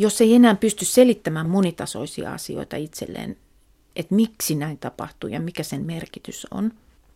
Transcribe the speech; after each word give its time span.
jos 0.00 0.20
ei 0.20 0.34
enää 0.34 0.54
pysty 0.54 0.84
selittämään 0.84 1.50
monitasoisia 1.50 2.32
asioita 2.32 2.76
itselleen, 2.76 3.36
että 3.96 4.14
miksi 4.14 4.54
näin 4.54 4.78
tapahtuu 4.78 5.30
ja 5.30 5.40
mikä 5.40 5.62
sen 5.62 5.86
merkitys 5.86 6.46
on, 6.50 6.72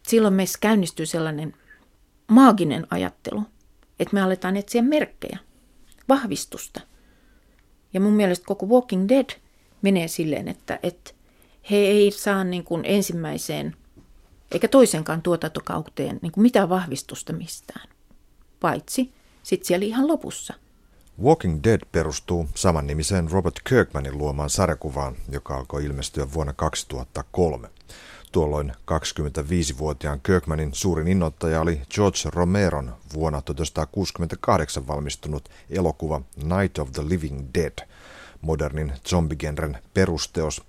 silloin 0.08 0.34
meissä 0.34 0.58
käynnistyy 0.60 1.07
sellainen 1.07 1.57
maaginen 2.28 2.86
ajattelu, 2.91 3.42
että 3.99 4.15
me 4.15 4.23
aletaan 4.23 4.57
etsiä 4.57 4.83
merkkejä, 4.83 5.39
vahvistusta. 6.08 6.81
Ja 7.92 8.00
mun 8.00 8.12
mielestä 8.12 8.47
koko 8.47 8.66
Walking 8.66 9.09
Dead 9.09 9.30
menee 9.82 10.09
silleen, 10.09 10.48
että, 10.48 10.79
että 10.82 11.11
he 11.71 11.77
ei 11.77 12.11
saa 12.11 12.45
niin 12.45 12.64
kuin 12.64 12.82
ensimmäiseen 12.85 13.77
eikä 14.53 14.69
toisenkaan 14.69 15.23
tuotantokauteen 15.23 16.19
niin 16.23 16.32
kuin 16.32 16.43
mitään 16.43 16.69
vahvistusta 16.69 17.32
mistään, 17.32 17.89
paitsi 18.61 19.12
sitten 19.43 19.66
siellä 19.66 19.87
ihan 19.87 20.09
lopussa. 20.09 20.55
Walking 21.23 21.61
Dead 21.65 21.81
perustuu 21.93 22.49
samannimiseen 22.55 23.30
Robert 23.30 23.61
Kirkmanin 23.69 24.19
luomaan 24.19 24.51
sarjakuvaan, 24.51 25.16
joka 25.29 25.57
alkoi 25.57 25.84
ilmestyä 25.84 26.33
vuonna 26.33 26.52
2003. 26.52 27.69
Tuolloin 28.33 28.73
25-vuotiaan 28.73 30.21
Kirkmanin 30.21 30.74
suurin 30.74 31.09
innoittaja 31.09 31.61
oli 31.61 31.80
George 31.91 32.19
Romeron 32.33 32.97
vuonna 33.15 33.43
1968 33.43 34.87
valmistunut 34.87 35.48
elokuva 35.71 36.21
Night 36.37 36.79
of 36.79 36.93
the 36.93 37.02
Living 37.09 37.49
Dead, 37.55 37.88
modernin 38.41 38.93
zombigenren 39.09 39.79
perusteos, 39.95 40.62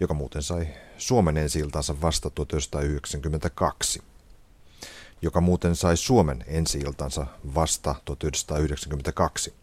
joka 0.00 0.14
muuten 0.14 0.42
sai 0.42 0.68
Suomen 0.98 1.36
ensi 1.36 1.62
vasta 2.00 2.30
1992 2.30 4.02
joka 5.22 5.40
muuten 5.40 5.76
sai 5.76 5.96
Suomen 5.96 6.44
ensi 6.46 6.80
vasta 7.54 7.94
1992. 8.04 9.54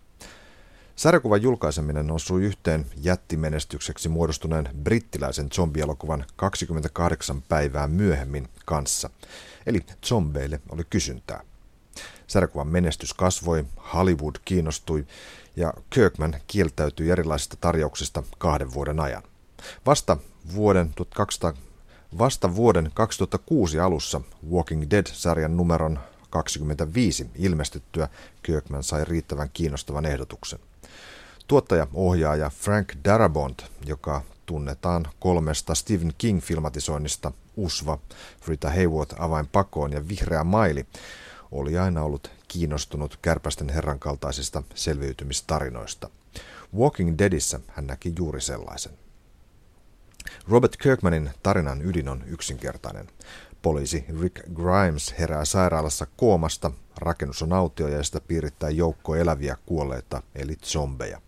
Sarjakuvan 0.96 1.42
julkaiseminen 1.42 2.12
osui 2.12 2.44
yhteen 2.44 2.86
jättimenestykseksi 2.98 4.10
muodostuneen 4.10 4.70
brittiläisen 4.84 5.48
zombielokuvan 5.52 6.26
28 6.36 7.42
päivää 7.42 7.88
myöhemmin 7.88 8.50
kanssa, 8.66 9.10
eli 9.66 9.86
zombeille 10.06 10.62
oli 10.70 10.84
kysyntää. 10.90 11.44
Sarjakuvan 12.28 12.68
menestys 12.68 13.14
kasvoi, 13.14 13.66
Hollywood 13.94 14.36
kiinnostui 14.46 15.06
ja 15.56 15.74
Kirkman 15.90 16.36
kieltäytyi 16.48 17.10
erilaisista 17.10 17.58
tarjouksista 17.62 18.24
kahden 18.38 18.74
vuoden 18.74 19.00
ajan. 19.00 19.24
Vasta 19.86 20.18
vuoden 20.56 20.94
1200 20.94 21.54
Vasta 22.18 22.56
vuoden 22.56 22.92
2006 22.94 23.80
alussa 23.80 24.22
Walking 24.52 24.84
Dead-sarjan 24.92 25.58
numeron 25.58 26.00
25 26.30 27.30
ilmestyttyä 27.36 28.10
Kirkman 28.44 28.84
sai 28.84 29.06
riittävän 29.06 29.50
kiinnostavan 29.54 30.06
ehdotuksen. 30.06 30.60
Tuottaja, 31.48 31.88
ohjaaja 31.94 32.50
Frank 32.50 32.94
Darabont, 33.04 33.62
joka 33.86 34.22
tunnetaan 34.46 35.06
kolmesta 35.20 35.76
Stephen 35.76 36.14
King-filmatisoinnista 36.18 37.32
Usva, 37.58 37.98
Rita 38.48 38.70
Hayworth 38.70 39.22
avain 39.22 39.48
pakoon 39.48 39.92
ja 39.92 40.08
Vihreä 40.08 40.44
maili, 40.44 40.86
oli 41.52 41.78
aina 41.78 42.04
ollut 42.04 42.32
kiinnostunut 42.48 43.20
kärpästen 43.22 43.70
herran 43.70 44.00
kaltaisista 44.00 44.64
selviytymistarinoista. 44.76 46.10
Walking 46.78 47.16
Deadissä 47.18 47.60
hän 47.68 47.88
näki 47.88 48.14
juuri 48.18 48.42
sellaisen. 48.42 48.94
Robert 50.48 50.78
Kirkmanin 50.78 51.30
tarinan 51.44 51.82
ydin 51.82 52.10
on 52.10 52.24
yksinkertainen. 52.28 53.08
Poliisi 53.62 54.06
Rick 54.22 54.42
Grimes 54.54 55.16
herää 55.20 55.46
sairaalassa 55.46 56.08
koomasta, 56.18 56.72
rakennus 56.98 57.42
on 57.42 57.54
autio 57.54 57.88
ja 57.88 58.04
sitä 58.04 58.22
piirittää 58.22 58.70
joukko 58.70 59.16
eläviä 59.16 59.58
kuolleita 59.66 60.22
eli 60.36 60.56
zombeja. 60.56 61.22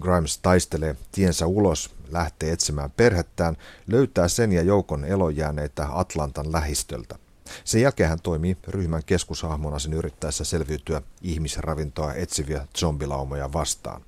Grimes 0.00 0.38
taistelee 0.38 0.96
tiensä 1.12 1.46
ulos, 1.46 1.94
lähtee 2.10 2.52
etsimään 2.52 2.90
perhettään, 2.90 3.56
löytää 3.86 4.28
sen 4.28 4.52
ja 4.52 4.62
joukon 4.62 5.04
elojääneitä 5.04 5.88
Atlantan 5.90 6.52
lähistöltä. 6.52 7.18
Sen 7.64 7.80
jälkeen 7.80 8.08
hän 8.08 8.20
toimii 8.22 8.56
ryhmän 8.68 9.02
keskushahmona 9.06 9.78
sen 9.78 9.92
yrittäessä 9.92 10.44
selviytyä 10.44 11.02
ihmisravintoa 11.22 12.14
etsiviä 12.14 12.66
zombilaumoja 12.78 13.52
vastaan. 13.52 14.02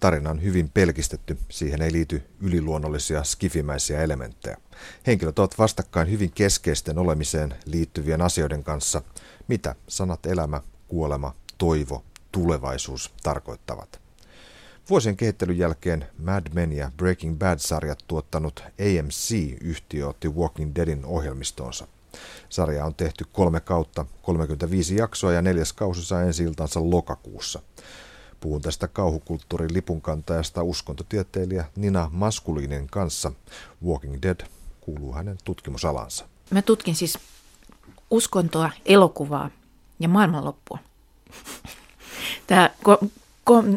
Tarina 0.00 0.30
on 0.30 0.42
hyvin 0.42 0.68
pelkistetty, 0.68 1.38
siihen 1.48 1.82
ei 1.82 1.92
liity 1.92 2.22
yliluonnollisia 2.40 3.24
skifimäisiä 3.24 4.02
elementtejä. 4.02 4.56
Henkilöt 5.06 5.38
ovat 5.38 5.58
vastakkain 5.58 6.10
hyvin 6.10 6.32
keskeisten 6.32 6.98
olemiseen 6.98 7.54
liittyvien 7.64 8.22
asioiden 8.22 8.64
kanssa, 8.64 9.02
mitä 9.48 9.74
sanat 9.88 10.26
elämä, 10.26 10.60
kuolema, 10.88 11.34
toivo, 11.58 12.04
tulevaisuus 12.32 13.10
tarkoittavat. 13.22 14.00
Vuosien 14.90 15.16
kehittelyn 15.16 15.58
jälkeen 15.58 16.06
Mad 16.18 16.46
Men 16.54 16.72
ja 16.72 16.90
Breaking 16.96 17.38
Bad-sarjat 17.38 17.98
tuottanut 18.06 18.62
AMC-yhtiö 18.64 20.08
otti 20.08 20.28
Walking 20.28 20.74
Deadin 20.74 21.04
ohjelmistoonsa. 21.04 21.86
Sarja 22.48 22.84
on 22.84 22.94
tehty 22.94 23.24
kolme 23.32 23.60
kautta, 23.60 24.06
35 24.22 24.96
jaksoa 24.96 25.32
ja 25.32 25.42
neljäs 25.42 25.72
kausi 25.72 26.04
saa 26.04 26.22
ensi 26.22 26.44
lokakuussa. 26.74 27.62
Puhun 28.40 28.62
tästä 28.62 28.88
kauhukulttuurin 28.88 29.74
lipunkantajasta 29.74 30.62
uskontotieteilijä 30.62 31.64
Nina 31.76 32.08
Maskulinen 32.12 32.86
kanssa. 32.86 33.32
Walking 33.84 34.18
Dead 34.22 34.40
kuuluu 34.80 35.12
hänen 35.12 35.38
tutkimusalansa. 35.44 36.24
Mä 36.50 36.62
tutkin 36.62 36.94
siis 36.94 37.18
uskontoa, 38.10 38.70
elokuvaa 38.84 39.50
ja 40.00 40.08
maailmanloppua. 40.08 40.78
Tämä 42.46 42.70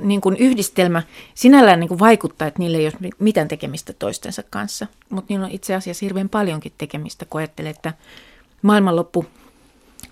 niin 0.01 0.21
kuin 0.21 0.37
yhdistelmä 0.37 1.03
sinällään 1.33 1.79
niin 1.79 1.87
kuin 1.87 1.99
vaikuttaa, 1.99 2.47
että 2.47 2.59
niillä 2.59 2.77
ei 2.77 2.85
ole 2.85 3.09
mitään 3.19 3.47
tekemistä 3.47 3.93
toistensa 3.93 4.43
kanssa, 4.49 4.87
mutta 5.09 5.33
niillä 5.33 5.45
on 5.45 5.51
itse 5.51 5.75
asiassa 5.75 6.05
hirveän 6.05 6.29
paljonkin 6.29 6.73
tekemistä, 6.77 7.25
kun 7.25 7.39
ajattelee, 7.39 7.69
että 7.69 7.93
maailmanloppu, 8.61 9.25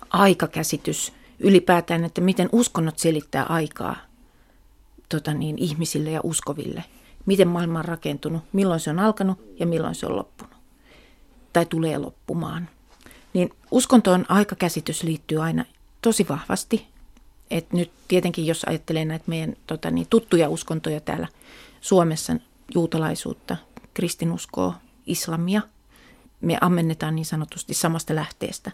aikakäsitys, 0.10 1.14
ylipäätään, 1.40 2.04
että 2.04 2.22
miten 2.22 2.50
uskonnot 2.52 3.00
selittää 3.00 3.44
aikaa– 3.44 3.96
tota 5.12 5.34
niin, 5.34 5.58
ihmisille 5.58 6.12
ja 6.12 6.20
uskoville. 6.24 6.84
Miten 7.26 7.48
maailma 7.48 7.80
on 7.80 7.86
rakentunut, 7.86 8.44
milloin 8.54 8.80
se 8.80 8.90
on 8.90 9.00
alkanut 9.00 9.40
ja 9.60 9.66
milloin 9.66 9.96
se 9.96 10.06
on 10.06 10.16
loppunut. 10.16 10.54
Tai 11.54 11.66
tulee 11.66 11.98
loppumaan. 11.98 12.70
Niin 13.34 13.50
uskontoon 13.72 14.26
aikakäsitys 14.30 15.04
liittyy 15.04 15.44
aina 15.44 15.66
tosi 16.02 16.26
vahvasti. 16.30 16.88
Et 17.52 17.74
nyt 17.74 17.92
tietenkin, 18.08 18.46
jos 18.46 18.64
ajattelee 18.64 19.06
näitä 19.06 19.26
meidän 19.28 19.56
tota 19.68 19.92
niin, 19.92 20.08
tuttuja 20.10 20.50
uskontoja 20.50 21.00
täällä 21.00 21.28
Suomessa, 21.82 22.36
juutalaisuutta, 22.76 23.58
kristinuskoa, 23.94 24.74
islamia, 25.06 25.62
me 26.42 26.58
ammennetaan 26.62 27.16
niin 27.16 27.26
sanotusti 27.26 27.74
samasta 27.74 28.16
lähteestä. 28.16 28.72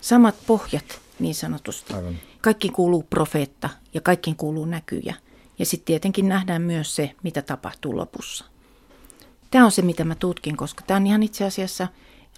Samat 0.00 0.34
pohjat 0.46 1.00
niin 1.18 1.34
sanotusti. 1.34 1.94
Aivan. 1.94 2.18
Kaikki 2.40 2.68
kuuluu 2.68 3.02
profeetta 3.02 3.68
ja 3.94 4.00
kaikkiin 4.00 4.36
kuuluu 4.36 4.64
näkyjä– 4.64 5.14
ja 5.60 5.66
sitten 5.66 5.86
tietenkin 5.86 6.28
nähdään 6.28 6.62
myös 6.62 6.96
se, 6.96 7.14
mitä 7.22 7.42
tapahtuu 7.42 7.96
lopussa. 7.96 8.44
Tämä 9.50 9.64
on 9.64 9.72
se, 9.72 9.82
mitä 9.82 10.04
mä 10.04 10.14
tutkin, 10.14 10.56
koska 10.56 10.84
tämä 10.86 10.96
on 10.96 11.06
ihan 11.06 11.22
itse 11.22 11.44
asiassa 11.44 11.88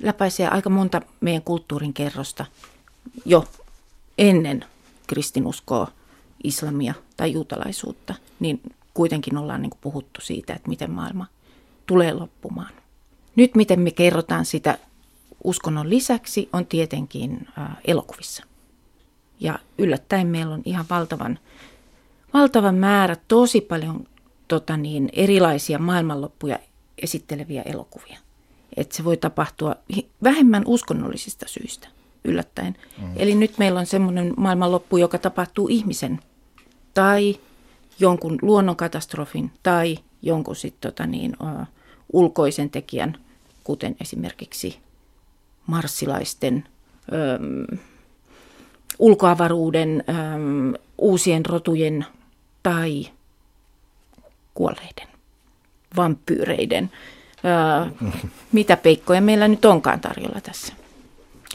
läpäisee 0.01 0.49
aika 0.49 0.71
monta 0.71 1.03
meidän 1.21 1.43
kulttuurin 1.43 1.93
kerrosta 1.93 2.47
jo 3.25 3.45
ennen 4.19 4.65
kristinuskoa, 5.13 5.89
islamia 6.45 6.95
tai 7.17 7.33
juutalaisuutta, 7.33 8.15
niin 8.41 8.61
kuitenkin 8.95 9.37
ollaan 9.37 9.63
niin 9.63 9.71
kuin 9.71 9.81
puhuttu 9.81 10.21
siitä, 10.21 10.55
että 10.55 10.69
miten 10.69 10.91
maailma 10.91 11.27
tulee 11.87 12.15
loppumaan. 12.15 12.73
Nyt 13.37 13.55
miten 13.55 13.81
me 13.81 13.91
kerrotaan 13.91 14.45
sitä 14.45 14.79
uskonnon 15.45 15.91
lisäksi 15.91 16.49
on 16.53 16.67
tietenkin 16.67 17.49
elokuvissa. 17.85 18.45
Ja 19.41 19.59
yllättäen 19.79 20.27
meillä 20.27 20.55
on 20.55 20.63
ihan 20.65 20.87
valtavan 20.91 21.39
valtava 22.35 22.73
määrä 22.73 23.17
tosi 23.29 23.61
paljon 23.61 24.07
tota 24.49 24.77
niin, 24.77 25.09
erilaisia 25.13 25.79
maailmanloppuja 25.79 26.59
esitteleviä 26.99 27.63
elokuvia. 27.63 28.19
Että 28.77 28.97
se 28.97 29.05
voi 29.05 29.17
tapahtua 29.17 29.77
vähemmän 30.23 30.63
uskonnollisista 30.67 31.49
syistä 31.49 31.89
yllättäen. 32.25 32.77
Mm. 32.99 33.13
Eli 33.17 33.35
nyt 33.35 33.59
meillä 33.59 33.81
on 33.81 33.87
semmoinen 33.87 34.35
maailmanloppu, 34.37 34.97
joka 34.97 35.19
tapahtuu 35.19 35.69
ihmisen 35.69 36.21
tai 36.95 37.37
jonkun 37.99 38.39
luonnonkatastrofin 38.43 39.51
tai 39.63 39.99
jonkun 40.23 40.57
sit, 40.57 40.75
tota 40.81 41.07
niin, 41.07 41.37
uh, 41.43 41.67
ulkoisen 42.13 42.71
tekijän, 42.71 43.17
kuten 43.65 43.97
esimerkiksi 44.01 44.79
marssilaisten, 45.67 46.65
um, 47.13 47.79
ulkoavaruuden, 48.99 50.05
um, 50.09 50.75
uusien 50.99 51.47
rotujen 51.47 52.07
tai 52.63 53.07
kuolleiden, 54.55 55.09
vampyyreiden, 55.97 56.91
ää, 57.45 57.91
mitä 58.53 58.77
peikkoja 58.77 59.21
meillä 59.21 59.49
nyt 59.49 59.65
onkaan 59.65 60.01
tarjolla 60.01 60.41
tässä. 60.41 60.73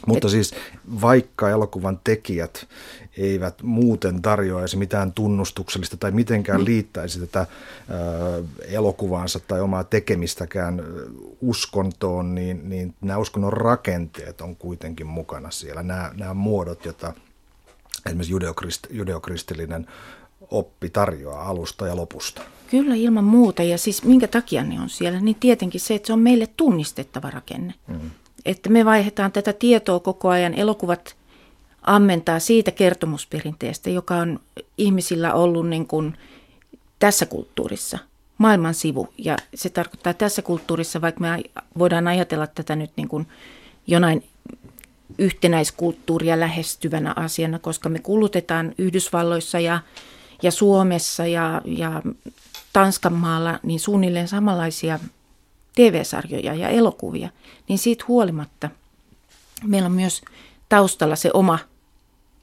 Mutta 0.06 0.28
Et, 0.28 0.30
siis 0.30 0.54
vaikka 1.00 1.50
elokuvan 1.50 2.00
tekijät 2.04 2.68
eivät 3.16 3.62
muuten 3.62 4.22
tarjoaisi 4.22 4.76
mitään 4.76 5.12
tunnustuksellista 5.12 5.96
tai 5.96 6.10
mitenkään 6.10 6.60
mm. 6.60 6.64
liittäisi 6.64 7.20
tätä 7.20 7.46
elokuvaansa 8.68 9.40
tai 9.40 9.60
omaa 9.60 9.84
tekemistäkään 9.84 10.82
uskontoon, 11.40 12.34
niin, 12.34 12.68
niin 12.68 12.94
nämä 13.00 13.18
uskonnon 13.18 13.52
rakenteet 13.52 14.40
on 14.40 14.56
kuitenkin 14.56 15.06
mukana 15.06 15.50
siellä. 15.50 15.82
Nämä, 15.82 16.10
nämä 16.16 16.34
muodot, 16.34 16.84
joita 16.84 17.12
esimerkiksi 18.06 18.32
judeokrist, 18.32 18.86
judeokristillinen 18.90 19.86
oppi 20.50 20.90
tarjoaa 20.90 21.48
alusta 21.48 21.86
ja 21.86 21.96
lopusta. 21.96 22.42
Kyllä 22.70 22.94
ilman 22.94 23.24
muuta 23.24 23.62
ja 23.62 23.78
siis 23.78 24.04
minkä 24.04 24.28
takia 24.28 24.64
ne 24.64 24.80
on 24.80 24.90
siellä, 24.90 25.20
niin 25.20 25.36
tietenkin 25.40 25.80
se, 25.80 25.94
että 25.94 26.06
se 26.06 26.12
on 26.12 26.18
meille 26.18 26.46
tunnistettava 26.56 27.30
rakenne. 27.30 27.74
Mm. 27.86 28.10
Että 28.44 28.70
me 28.70 28.84
vaihdetaan 28.84 29.32
tätä 29.32 29.52
tietoa 29.52 30.00
koko 30.00 30.28
ajan. 30.28 30.54
Elokuvat 30.54 31.16
ammentaa 31.82 32.38
siitä 32.38 32.70
kertomusperinteestä, 32.70 33.90
joka 33.90 34.16
on 34.16 34.40
ihmisillä 34.78 35.34
ollut 35.34 35.68
niin 35.68 35.86
kuin 35.86 36.18
tässä 36.98 37.26
kulttuurissa 37.26 37.98
maailman 38.38 38.74
sivu. 38.74 39.08
Ja 39.18 39.36
se 39.54 39.70
tarkoittaa 39.70 40.14
tässä 40.14 40.42
kulttuurissa, 40.42 41.00
vaikka 41.00 41.20
me 41.20 41.42
voidaan 41.78 42.08
ajatella 42.08 42.46
tätä 42.46 42.76
nyt 42.76 42.90
niin 42.96 43.08
kuin 43.08 43.26
jonain 43.86 44.24
yhtenäiskulttuuria 45.18 46.40
lähestyvänä 46.40 47.12
asiana, 47.16 47.58
koska 47.58 47.88
me 47.88 47.98
kulutetaan 47.98 48.74
Yhdysvalloissa 48.78 49.60
ja, 49.60 49.80
ja 50.42 50.50
Suomessa 50.50 51.26
ja, 51.26 51.62
ja 51.64 52.02
Tanskan 52.72 53.12
maalla 53.12 53.58
niin 53.62 53.80
suunnilleen 53.80 54.28
samanlaisia 54.28 54.98
TV-sarjoja 55.74 56.54
ja 56.54 56.68
elokuvia, 56.68 57.28
niin 57.68 57.78
siitä 57.78 58.04
huolimatta 58.08 58.70
meillä 59.64 59.86
on 59.86 59.92
myös 59.92 60.22
taustalla 60.68 61.16
se 61.16 61.30
oma 61.34 61.58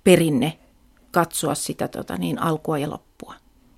perinne 0.04 0.60
katsoa 1.12 1.56
sitä 1.56 1.88
tota, 1.88 2.18
niin 2.18 2.40
alkua 2.40 2.78
ja 2.78 2.90
loppua. 2.90 3.34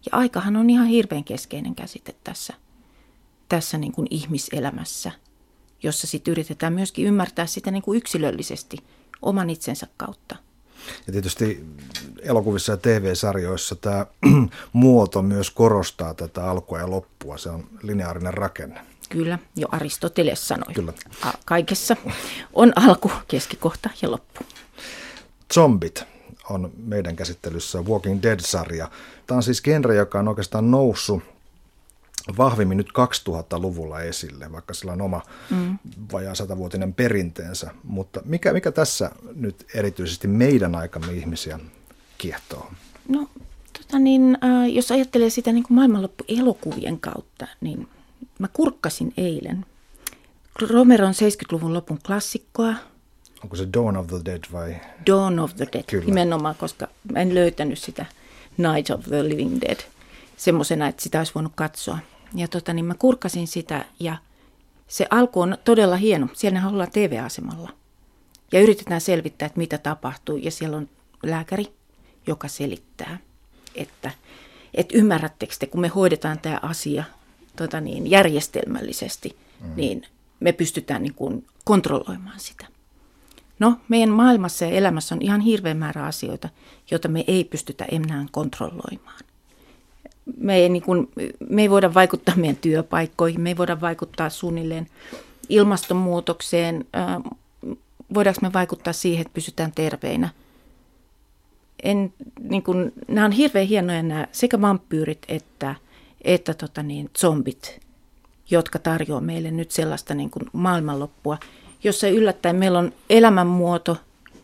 Ja 0.06 0.18
aikahan 0.18 0.56
on 0.56 0.70
ihan 0.70 0.88
hirveän 0.88 1.24
keskeinen 1.24 1.76
käsite 1.76 2.16
tässä, 2.24 2.54
tässä 3.50 3.78
niin 3.78 3.92
kuin 3.92 4.08
ihmiselämässä, 4.10 5.12
jossa 5.84 6.08
sitten 6.08 6.32
yritetään 6.32 6.74
myöskin 6.74 7.06
ymmärtää 7.06 7.46
sitä 7.46 7.72
niin 7.72 7.84
kuin 7.84 7.98
yksilöllisesti 7.98 8.78
oman 9.22 9.50
itsensä 9.50 9.88
kautta. 9.98 10.36
Ja 11.08 11.14
tietysti 11.14 11.66
elokuvissa 12.22 12.72
ja 12.72 12.78
TV-sarjoissa 12.78 13.76
tämä 13.76 14.06
muoto 14.74 15.22
myös 15.22 15.52
korostaa 15.52 16.14
tätä 16.14 16.50
alkua 16.50 16.80
ja 16.80 16.90
loppua. 16.90 17.38
Se 17.38 17.50
on 17.50 17.70
lineaarinen 17.84 18.34
rakenne. 18.34 18.82
Kyllä, 19.10 19.40
jo 19.56 19.68
Aristoteles 19.72 20.48
sanoi. 20.48 20.74
Kyllä. 20.74 20.94
Kaikessa 21.46 21.96
on 22.54 22.74
alku, 22.76 23.12
keskikohta 23.28 23.90
ja 24.02 24.12
loppu. 24.12 24.40
Zombit 25.54 26.04
on 26.50 26.72
meidän 26.78 27.16
käsittelyssä 27.16 27.82
Walking 27.82 28.24
Dead-sarja. 28.24 28.92
Tämä 29.28 29.36
on 29.36 29.44
siis 29.44 29.62
genre, 29.62 29.96
joka 29.96 30.20
on 30.20 30.28
oikeastaan 30.28 30.72
noussut 30.72 31.24
vahvimmin 32.38 32.78
nyt 32.78 32.90
2000-luvulla 32.90 34.02
esille, 34.02 34.52
vaikka 34.52 34.74
sillä 34.74 34.92
on 34.92 35.02
oma 35.02 35.22
mm. 35.50 35.78
vajaa 36.12 36.36
satavuotinen 36.36 36.94
perinteensä. 36.94 37.72
Mutta 37.84 38.22
mikä, 38.26 38.54
mikä 38.54 38.72
tässä 38.72 39.12
nyt 39.36 39.66
erityisesti 39.74 40.28
meidän 40.28 40.76
aikamme 40.76 41.14
ihmisiä 41.14 41.60
kiehtoo? 42.18 42.72
No, 43.08 43.30
tota 43.74 44.00
niin, 44.00 44.38
äh, 44.44 44.70
jos 44.70 44.92
ajattelee 44.92 45.30
sitä 45.30 45.52
niin 45.52 45.64
kuin 45.64 45.76
maailmanloppuelokuvien 45.76 47.00
kautta, 47.00 47.48
niin 47.62 47.88
mä 48.40 48.48
kurkkasin 48.54 49.14
eilen 49.18 49.66
Romeron 50.62 51.14
70-luvun 51.14 51.74
lopun 51.74 52.00
klassikkoa. 52.06 52.74
Onko 53.44 53.56
se 53.56 53.68
Dawn 53.74 53.98
of 53.98 54.08
the 54.08 54.22
Dead 54.26 54.44
vai? 54.52 54.76
Dawn 55.08 55.40
of 55.40 55.56
the 55.56 55.68
Dead, 55.74 55.84
Kyllä. 55.84 56.06
nimenomaan, 56.06 56.56
koska 56.56 56.88
en 57.16 57.36
löytänyt 57.36 57.80
sitä 57.80 58.06
Night 58.58 58.90
of 58.90 59.06
the 59.06 59.24
Living 59.24 59.62
Dead 59.62 59.80
semmoisena, 60.38 60.88
että 60.88 61.04
sitä 61.04 61.18
olisi 61.18 61.36
voinut 61.36 61.52
katsoa. 61.56 62.00
Ja 62.36 62.48
tota, 62.48 62.74
niin 62.74 62.86
mä 62.86 62.94
kurkasin 62.94 63.48
sitä 63.48 63.86
ja 64.00 64.18
se 64.88 65.08
alku 65.10 65.42
on 65.42 65.58
todella 65.64 65.96
hieno. 65.96 66.28
Siellä 66.34 66.68
ollaan 66.68 66.92
TV-asemalla 66.92 67.70
ja 68.52 68.62
yritetään 68.62 69.02
selvittää, 69.02 69.46
että 69.46 69.58
mitä 69.58 69.78
tapahtuu. 69.78 70.38
Ja 70.38 70.52
siellä 70.52 70.78
on 70.78 70.90
lääkäri, 71.24 71.74
joka 72.28 72.48
selittää, 72.48 73.18
että, 73.76 74.12
että 74.74 74.98
ymmärrättekö 74.98 75.54
te, 75.60 75.68
kun 75.68 75.82
me 75.82 75.88
hoidetaan 75.88 76.40
tämä 76.40 76.60
asia 76.62 77.04
tota 77.58 77.82
niin, 77.82 78.10
järjestelmällisesti, 78.12 79.38
mm. 79.62 79.72
niin 79.76 80.04
me 80.40 80.52
pystytään 80.52 81.04
niin 81.04 81.14
kuin 81.14 81.46
kontrolloimaan 81.66 82.40
sitä. 82.40 82.68
No, 83.60 83.78
meidän 83.90 84.10
maailmassa 84.10 84.66
ja 84.66 84.72
elämässä 84.72 85.16
on 85.16 85.22
ihan 85.22 85.42
hirveän 85.42 85.78
määrä 85.78 86.06
asioita, 86.06 86.50
joita 86.92 87.08
me 87.08 87.24
ei 87.28 87.44
pystytä 87.44 87.86
enää 87.92 88.26
kontrolloimaan. 88.32 89.20
Me 90.38 90.56
ei, 90.56 90.70
niin 90.70 90.84
kuin, 90.84 91.10
me 91.50 91.62
ei 91.62 91.70
voida 91.70 91.94
vaikuttaa 91.94 92.36
meidän 92.36 92.56
työpaikkoihin, 92.56 93.42
me 93.42 93.50
ei 93.50 93.58
voida 93.58 93.82
vaikuttaa 93.82 94.30
suunnilleen 94.30 94.88
ilmastonmuutokseen, 95.50 96.86
voidaanko 98.14 98.40
me 98.42 98.54
vaikuttaa 98.54 98.94
siihen, 98.94 99.22
että 99.22 99.34
pysytään 99.34 99.72
terveinä. 99.72 100.30
En, 101.84 102.14
niin 102.40 102.64
kuin, 102.64 102.94
nämä 103.08 103.26
on 103.26 103.32
hirveän 103.32 103.68
hienoja 103.68 104.04
nämä 104.04 104.28
sekä 104.32 104.62
vampyyrit 104.62 105.26
että– 105.28 105.76
että 106.28 106.54
tota 106.54 106.84
niin, 106.84 107.10
zombit, 107.20 107.80
jotka 108.50 108.80
tarjoaa 108.80 109.22
meille 109.22 109.52
nyt 109.52 109.72
sellaista 109.72 110.14
niin 110.14 110.30
kuin 110.30 110.46
maailmanloppua, 110.54 111.38
jossa 111.84 112.08
yllättäen 112.08 112.56
meillä 112.56 112.80
on 112.80 112.94
elämänmuoto, 113.10 113.98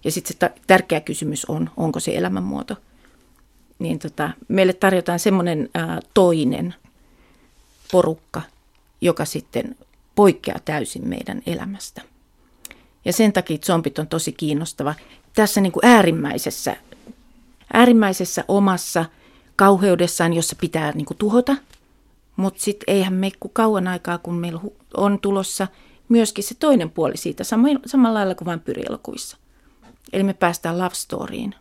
ja 0.04 0.12
sitten 0.12 0.38
se 0.40 0.62
tärkeä 0.68 1.00
kysymys 1.00 1.46
on, 1.46 1.70
onko 1.78 2.00
se 2.00 2.18
elämänmuoto. 2.18 2.76
Niin 3.80 4.00
tota, 4.00 4.30
meille 4.48 4.74
tarjotaan 4.74 5.20
semmoinen 5.20 5.70
ää, 5.74 6.00
toinen 6.14 6.76
porukka, 7.92 8.42
joka 9.02 9.26
sitten 9.26 9.76
poikkeaa 10.16 10.60
täysin 10.66 11.08
meidän 11.08 11.42
elämästä. 11.46 12.02
Ja 13.06 13.14
sen 13.14 13.34
takia 13.34 13.58
zombit 13.58 14.00
on 14.00 14.08
tosi 14.08 14.32
kiinnostava. 14.32 14.96
Tässä 15.36 15.62
niin 15.62 15.72
kuin 15.72 15.86
äärimmäisessä, 15.86 16.78
äärimmäisessä 17.74 18.46
omassa– 18.48 19.06
kauheudessaan, 19.56 20.34
jossa 20.34 20.56
pitää 20.62 20.92
niin 20.92 21.06
kuin, 21.06 21.18
tuhota. 21.18 21.56
Mutta 22.36 22.62
sitten 22.62 22.96
eihän 22.96 23.14
me 23.14 23.32
kauan 23.54 23.88
aikaa, 23.88 24.18
kun 24.18 24.36
meillä 24.36 24.62
on 24.98 25.20
tulossa 25.20 25.68
myöskin 26.10 26.44
se 26.44 26.56
toinen 26.56 26.90
puoli 26.90 27.18
siitä, 27.18 27.44
samalla 27.86 28.14
lailla 28.14 28.36
kuin 28.36 28.46
vampyrielokuvissa. 28.46 29.38
Eli 30.14 30.24
me 30.24 30.34
päästään 30.34 30.78
love 30.78 30.96
storyin. 30.96 31.56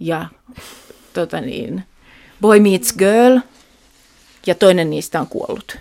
Ja 0.00 0.26
tota 1.12 1.40
niin, 1.40 1.84
boy 2.40 2.60
meets 2.60 2.92
girl, 2.92 3.38
ja 4.46 4.54
toinen 4.54 4.90
niistä 4.90 5.20
on 5.20 5.26
kuollut. 5.26 5.76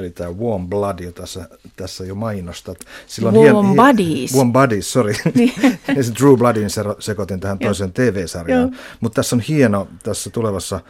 Eli 0.00 0.10
tämä 0.10 0.30
Warm 0.30 0.68
Blood, 0.68 0.98
jota 1.00 1.20
tässä, 1.20 1.48
tässä 1.76 2.04
jo 2.04 2.14
mainostat. 2.14 2.78
Silloin 3.06 3.34
warm 3.34 3.66
hien, 3.66 3.76
Buddies. 3.76 4.34
Warm 4.34 4.52
Buddies, 4.52 4.92
sorry. 4.92 5.14
Niin. 5.34 5.52
ja 5.96 6.04
se 6.04 6.12
True 6.12 6.36
Bloodin 6.36 6.70
sekoitin 6.98 7.40
tähän 7.40 7.58
toiseen 7.58 7.92
TV-sarjaan. 7.92 8.76
Mutta 9.00 9.16
tässä 9.16 9.36
on 9.36 9.40
hieno, 9.40 9.88
tässä 10.02 10.30
tulevassa 10.30 10.80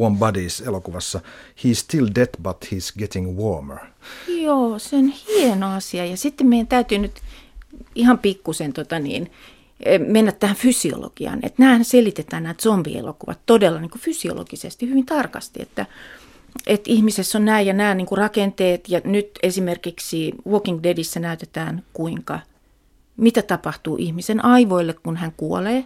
Warm 0.00 0.16
Buddies-elokuvassa, 0.18 1.20
he's 1.64 1.74
still 1.74 2.08
dead, 2.14 2.28
but 2.42 2.64
he's 2.64 2.98
getting 2.98 3.38
warmer. 3.38 3.78
Joo, 4.28 4.78
se 4.78 4.96
on 4.96 5.08
hieno 5.08 5.74
asia. 5.74 6.06
Ja 6.06 6.16
sitten 6.16 6.46
meidän 6.46 6.66
täytyy 6.66 6.98
nyt 6.98 7.20
ihan 7.94 8.18
pikkusen 8.18 8.72
tota 8.72 8.98
niin, 8.98 9.30
eh, 9.84 10.00
mennä 10.00 10.32
tähän 10.32 10.56
fysiologiaan. 10.56 11.38
Että 11.42 11.62
nämähän 11.62 11.84
selitetään 11.84 12.42
nämä 12.42 12.54
zombielokuvat 12.62 13.38
todella 13.46 13.80
niin 13.80 13.90
kuin 13.90 14.02
fysiologisesti 14.02 14.88
hyvin 14.88 15.06
tarkasti, 15.06 15.62
että 15.62 15.86
että 16.66 16.90
ihmisessä 16.92 17.38
on 17.38 17.44
nämä 17.44 17.60
ja 17.60 17.72
nämä 17.72 17.94
niin 17.94 18.06
rakenteet 18.12 18.88
ja 18.88 19.00
nyt 19.04 19.30
esimerkiksi 19.42 20.32
Walking 20.48 20.82
Deadissä 20.82 21.20
näytetään 21.20 21.82
kuinka, 21.92 22.40
mitä 23.16 23.42
tapahtuu 23.42 23.96
ihmisen 23.96 24.44
aivoille, 24.44 24.94
kun 24.94 25.16
hän 25.16 25.32
kuolee 25.36 25.84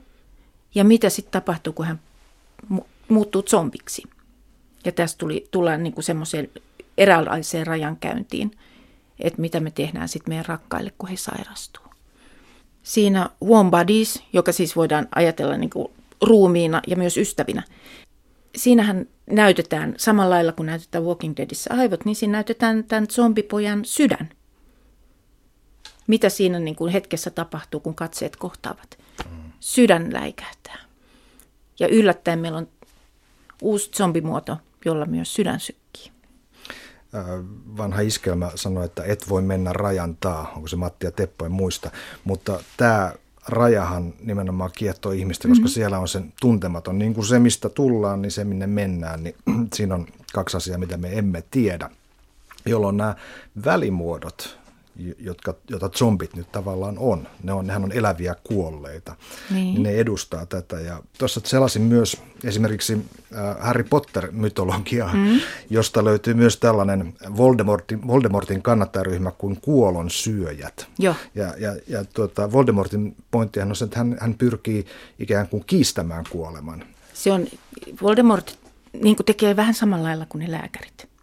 ja 0.75 0.85
mitä 0.85 1.11
sitten 1.11 1.33
tapahtuu, 1.33 1.73
kun 1.73 1.87
hän 1.87 2.01
muuttuu 3.09 3.43
zombiksi. 3.43 4.03
Ja 4.85 4.93
tässä 4.93 5.19
tuli, 5.19 5.49
tullaan 5.51 5.83
niin 5.83 5.95
semmoiseen 6.01 6.49
eräänlaiseen 6.99 7.67
rajankäyntiin, 7.67 8.51
että 9.21 9.41
mitä 9.41 9.61
me 9.61 9.71
tehdään 9.71 10.09
sitten 10.09 10.31
meidän 10.31 10.47
rakkaille, 10.47 10.93
kun 10.99 11.09
he 11.09 11.17
sairastuu. 11.17 11.85
Siinä 12.83 13.31
Warm 13.45 13.71
Bodies, 13.71 14.23
joka 14.33 14.53
siis 14.53 14.77
voidaan 14.77 15.09
ajatella 15.15 15.57
niin 15.57 15.71
ruumiina 16.23 16.83
ja 16.87 16.97
myös 16.97 17.17
ystävinä, 17.17 17.63
siinähän 18.57 19.07
näytetään 19.31 19.95
samalla 19.99 20.35
lailla 20.35 20.53
kuin 20.53 20.67
näytetään 20.67 21.05
Walking 21.05 21.37
Deadissä 21.37 21.75
aivot, 21.75 22.05
niin 22.05 22.17
siinä 22.17 22.33
näytetään 22.33 22.85
tämän 22.85 23.07
zombipojan 23.07 23.85
sydän. 23.85 24.29
Mitä 26.07 26.29
siinä 26.29 26.59
niin 26.59 26.77
kuin 26.77 26.93
hetkessä 26.93 27.31
tapahtuu, 27.31 27.81
kun 27.81 27.95
katseet 27.95 28.37
kohtaavat? 28.37 28.99
Sydän 29.61 30.13
läikähtää. 30.13 30.79
Ja 31.81 31.89
yllättäen 31.89 32.39
meillä 32.39 32.59
on 32.59 32.69
uusi 33.63 33.91
zombimuoto, 33.91 34.57
jolla 34.85 35.07
myös 35.07 35.35
sydän 35.35 35.61
sykkii. 35.61 36.13
Vanha 37.77 38.01
iskelmä 38.01 38.51
sanoi, 38.55 38.85
että 38.85 39.05
et 39.05 39.29
voi 39.29 39.43
mennä 39.43 39.73
rajan 39.73 40.17
taa, 40.21 40.53
onko 40.57 40.69
se 40.69 40.77
Matti 40.77 41.07
ja 41.07 41.13
Teppo, 41.13 41.45
en 41.45 41.53
muista. 41.53 41.91
Mutta 42.25 42.63
tämä 42.77 43.13
rajahan 43.49 44.15
nimenomaan 44.21 44.71
kiehtoo 44.77 45.13
ihmistä, 45.13 45.49
koska 45.49 45.63
mm-hmm. 45.63 45.73
siellä 45.73 45.99
on 45.99 46.09
se 46.09 46.23
tuntematon. 46.41 46.99
Niin 46.99 47.15
kuin 47.15 47.27
se, 47.27 47.39
mistä 47.39 47.69
tullaan, 47.69 48.23
niin 48.23 48.33
se, 48.33 48.45
minne 48.45 48.67
mennään, 48.67 49.23
niin 49.23 49.35
siinä 49.75 49.95
on 49.95 50.07
kaksi 50.33 50.57
asiaa, 50.57 50.79
mitä 50.79 50.97
me 50.97 51.19
emme 51.19 51.45
tiedä, 51.51 51.91
jolloin 52.67 52.97
nämä 52.97 53.15
välimuodot, 53.65 54.59
jotka, 55.19 55.55
joita 55.71 55.89
zombit 55.89 56.37
nyt 56.37 56.53
tavallaan 56.53 56.99
on. 56.99 57.29
Ne 57.43 57.53
on, 57.53 57.67
nehän 57.67 57.85
on 57.85 57.93
eläviä 57.93 58.35
kuolleita. 58.45 59.17
Niin. 59.51 59.83
Ne 59.83 59.91
edustaa 59.91 60.47
tätä. 60.47 60.81
Ja 60.81 61.03
tuossa 61.19 61.41
selasin 61.45 61.83
myös 61.83 62.17
esimerkiksi 62.45 62.93
äh, 63.37 63.57
Harry 63.61 63.85
Potter-mytologiaa, 63.85 65.15
mm. 65.15 65.41
josta 65.71 66.05
löytyy 66.05 66.35
myös 66.35 66.57
tällainen 66.57 67.15
Voldemortin, 67.37 68.07
Voldemortin 68.07 68.63
kannattajaryhmä 68.63 69.31
kuin 69.31 69.61
kuolon 69.61 70.11
syöjät. 70.11 70.87
Jo. 70.99 71.15
Ja, 71.35 71.55
ja, 71.59 71.77
ja 71.89 72.05
tuota, 72.05 72.53
Voldemortin 72.53 73.17
pointtihan 73.31 73.69
on 73.69 73.77
se, 73.77 73.85
että 73.85 73.99
hän, 73.99 74.17
hän 74.21 74.35
pyrkii 74.35 74.87
ikään 75.19 75.49
kuin 75.49 75.65
kiistämään 75.67 76.25
kuoleman. 76.31 76.85
Se 77.15 77.33
on, 77.33 77.47
Voldemort 78.03 78.59
niin 79.03 79.17
kuin 79.17 79.27
tekee 79.27 79.57
vähän 79.57 79.75
samalla 79.75 80.05
lailla 80.05 80.27
kuin 80.29 80.45
ne 80.45 80.51
lääkärit. 80.51 81.14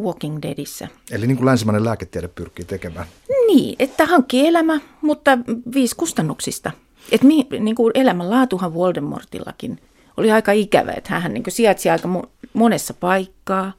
Walking 0.00 0.38
Deadissä. 0.42 0.88
Eli 1.10 1.26
niin 1.26 1.36
kuin 1.36 1.46
länsimainen 1.46 1.84
lääketiede 1.84 2.28
pyrkii 2.28 2.64
tekemään. 2.64 3.06
Niin, 3.46 3.76
että 3.78 4.06
hankkii 4.06 4.46
elämä, 4.46 4.80
mutta 5.02 5.38
viisi 5.74 5.96
kustannuksista. 5.96 6.70
Että 7.12 7.26
mi, 7.26 7.46
niin 7.58 7.74
kuin 7.74 7.90
elämänlaatuhan 7.94 8.74
Voldemortillakin 8.74 9.78
oli 10.16 10.32
aika 10.32 10.52
ikävä, 10.52 10.92
että 10.92 11.20
hän 11.20 11.34
niin 11.34 11.44
sijaitsi 11.48 11.90
aika 11.90 12.08
monessa 12.52 12.94
paikkaa. 12.94 13.72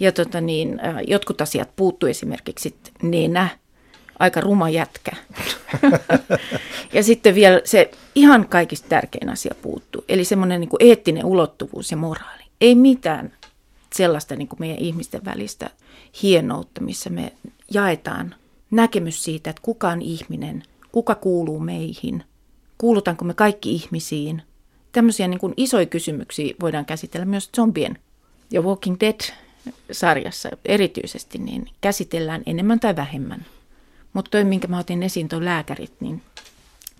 Ja 0.00 0.12
tota 0.12 0.40
niin, 0.40 0.80
jotkut 1.06 1.40
asiat 1.40 1.70
puuttu 1.76 2.06
esimerkiksi 2.06 2.74
nenä, 3.02 3.48
aika 4.18 4.40
ruma 4.40 4.70
jätkä. 4.70 5.12
ja 6.94 7.02
sitten 7.02 7.34
vielä 7.34 7.60
se 7.64 7.90
ihan 8.14 8.48
kaikista 8.48 8.88
tärkein 8.88 9.28
asia 9.28 9.54
puuttuu, 9.62 10.04
eli 10.08 10.24
semmoinen 10.24 10.60
niin 10.60 10.70
eettinen 10.80 11.24
ulottuvuus 11.24 11.90
ja 11.90 11.96
moraali. 11.96 12.42
Ei 12.60 12.74
mitään 12.74 13.32
sellaista 13.96 14.36
niin 14.36 14.48
kuin 14.48 14.60
meidän 14.60 14.78
ihmisten 14.78 15.24
välistä 15.24 15.70
hienoutta, 16.22 16.80
missä 16.80 17.10
me 17.10 17.32
jaetaan 17.70 18.34
näkemys 18.70 19.24
siitä, 19.24 19.50
että 19.50 19.62
kuka 19.62 19.88
on 19.88 20.02
ihminen, 20.02 20.62
kuka 20.92 21.14
kuuluu 21.14 21.60
meihin, 21.60 22.24
kuulutaanko 22.78 23.24
me 23.24 23.34
kaikki 23.34 23.72
ihmisiin. 23.72 24.42
Tämmöisiä 24.92 25.28
niin 25.28 25.40
kuin 25.40 25.54
isoja 25.56 25.86
kysymyksiä 25.86 26.54
voidaan 26.60 26.84
käsitellä 26.84 27.26
myös 27.26 27.50
zombien 27.56 27.98
ja 28.50 28.62
Walking 28.62 28.96
Dead-sarjassa 29.00 30.50
erityisesti, 30.64 31.38
niin 31.38 31.70
käsitellään 31.80 32.42
enemmän 32.46 32.80
tai 32.80 32.96
vähemmän. 32.96 33.46
Mutta 34.12 34.30
toi, 34.30 34.44
minkä 34.44 34.68
mä 34.68 34.78
otin 34.78 35.02
esiin, 35.02 35.28
tuon 35.28 35.44
lääkärit, 35.44 35.92
niin 36.00 36.22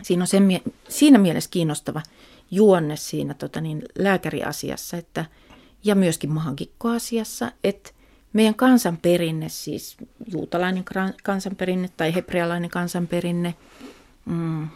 siinä 0.02 0.22
on 0.22 0.26
sen, 0.26 0.60
siinä 0.88 1.18
mielessä 1.18 1.50
kiinnostava 1.50 2.02
juonne 2.50 2.96
siinä 2.96 3.34
tota 3.34 3.60
niin, 3.60 3.82
lääkäriasiassa, 3.98 4.96
että– 4.96 5.24
ja 5.84 5.94
myöskin 5.94 6.32
maagikkoasiassa, 6.32 7.52
että 7.64 7.90
meidän 8.32 8.54
kansanperinne, 8.54 9.48
siis 9.48 9.96
juutalainen 10.32 10.84
kansanperinne 11.22 11.90
tai 11.96 12.14
hebrealainen 12.14 12.70
kansanperinne, 12.70 13.54
mm, 14.26 14.68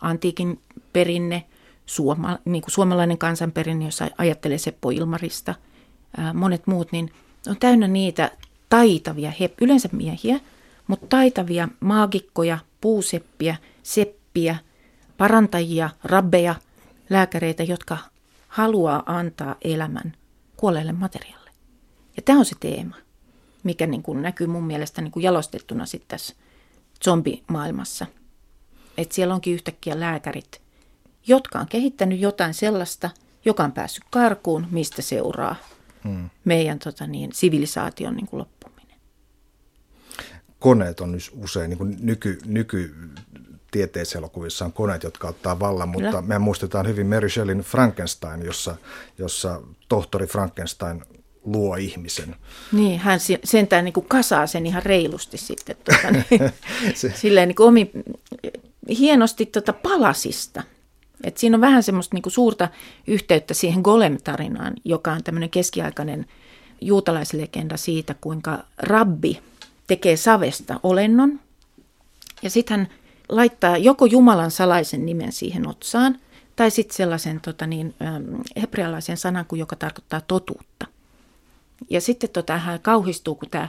antiikin 0.00 0.60
perinne, 0.92 1.44
suoma, 1.86 2.38
niin 2.44 2.62
kuin 2.62 2.72
suomalainen 2.72 3.18
kansanperinne, 3.18 3.84
jos 3.84 3.98
ajattelee 4.18 4.58
Seppo 4.58 4.90
Ilmarista, 4.90 5.54
ää, 6.16 6.32
monet 6.32 6.66
muut, 6.66 6.92
niin 6.92 7.12
on 7.46 7.56
täynnä 7.56 7.88
niitä 7.88 8.30
taitavia, 8.68 9.32
he, 9.40 9.50
yleensä 9.60 9.88
miehiä, 9.92 10.40
mutta 10.86 11.06
taitavia 11.06 11.68
maagikkoja, 11.80 12.58
puuseppiä, 12.80 13.56
seppiä, 13.82 14.56
parantajia, 15.16 15.90
rabbeja, 16.04 16.54
lääkäreitä, 17.10 17.62
jotka 17.62 17.98
haluaa 18.48 19.02
antaa 19.06 19.56
elämän 19.62 20.12
kuolleelle 20.58 20.92
materiaalle. 20.92 21.50
Ja 22.16 22.22
tämä 22.22 22.38
on 22.38 22.44
se 22.44 22.56
teema, 22.60 22.96
mikä 23.62 23.86
niin 23.86 24.02
kuin 24.02 24.22
näkyy 24.22 24.46
mun 24.46 24.64
mielestä 24.64 25.02
niin 25.02 25.12
kuin 25.12 25.22
jalostettuna 25.22 25.86
sitten 25.86 26.08
tässä 26.08 26.34
zombimaailmassa. 27.04 28.06
Että 28.96 29.14
siellä 29.14 29.34
onkin 29.34 29.54
yhtäkkiä 29.54 30.00
lääkärit, 30.00 30.60
jotka 31.26 31.58
on 31.58 31.68
kehittänyt 31.68 32.20
jotain 32.20 32.54
sellaista, 32.54 33.10
joka 33.44 33.64
on 33.64 33.72
päässyt 33.72 34.04
karkuun, 34.10 34.66
mistä 34.70 35.02
seuraa 35.02 35.56
hmm. 36.04 36.30
meidän 36.44 36.78
tota 36.78 37.06
niin, 37.06 37.30
sivilisaation 37.32 38.16
niin 38.16 38.26
kuin 38.26 38.38
loppuminen. 38.38 39.00
Koneet 40.58 41.00
on 41.00 41.18
usein 41.36 41.70
niin 41.70 41.78
kuin 41.78 41.96
nyky, 42.00 42.38
nyky 42.46 42.94
tieteiselokuvissa 43.70 44.64
on 44.64 44.72
koneet, 44.72 45.02
jotka 45.02 45.28
ottaa 45.28 45.60
vallan, 45.60 45.88
mutta 45.88 46.08
Kyllä. 46.08 46.22
me 46.22 46.38
muistetaan 46.38 46.86
hyvin 46.86 47.06
Mary 47.06 47.28
Shelleyn 47.28 47.60
Frankenstein, 47.60 48.44
jossa, 48.44 48.76
jossa 49.18 49.60
tohtori 49.88 50.26
Frankenstein 50.26 51.04
luo 51.44 51.76
ihmisen. 51.76 52.36
Niin, 52.72 52.98
hän 52.98 53.20
sentään 53.44 53.84
niin 53.84 53.92
kuin 53.92 54.06
kasaa 54.08 54.46
sen 54.46 54.66
ihan 54.66 54.82
reilusti 54.82 55.38
sitten, 55.38 55.76
tuota, 55.84 56.10
niin, 56.10 56.52
se. 56.94 57.12
silleen 57.16 57.48
niin 57.48 57.56
kuin 57.56 57.68
omi, 57.68 57.90
hienosti 58.88 59.46
tuota 59.46 59.72
palasista. 59.72 60.62
Et 61.24 61.36
siinä 61.36 61.56
on 61.56 61.60
vähän 61.60 61.82
semmoista 61.82 62.16
niin 62.16 62.22
kuin 62.22 62.32
suurta 62.32 62.68
yhteyttä 63.06 63.54
siihen 63.54 63.80
Golem-tarinaan, 63.80 64.74
joka 64.84 65.12
on 65.12 65.24
tämmöinen 65.24 65.50
keskiaikainen 65.50 66.26
juutalaislegenda 66.80 67.76
siitä, 67.76 68.14
kuinka 68.20 68.58
rabbi 68.78 69.40
tekee 69.86 70.16
savesta 70.16 70.80
olennon. 70.82 71.40
Ja 72.42 72.50
sitten 72.50 72.78
hän 72.78 72.88
laittaa 73.28 73.76
joko 73.76 74.06
Jumalan 74.06 74.50
salaisen 74.50 75.06
nimen 75.06 75.32
siihen 75.32 75.68
otsaan, 75.68 76.18
tai 76.56 76.70
sitten 76.70 76.96
sellaisen 76.96 77.40
tota 77.40 77.66
niin, 77.66 77.94
hebrealaisen 78.60 79.16
sanan, 79.16 79.44
joka 79.52 79.76
tarkoittaa 79.76 80.20
totuutta. 80.20 80.86
Ja 81.90 82.00
sitten 82.00 82.30
tota, 82.30 82.58
hän 82.58 82.80
kauhistuu, 82.80 83.34
kun 83.34 83.50
tämä 83.50 83.68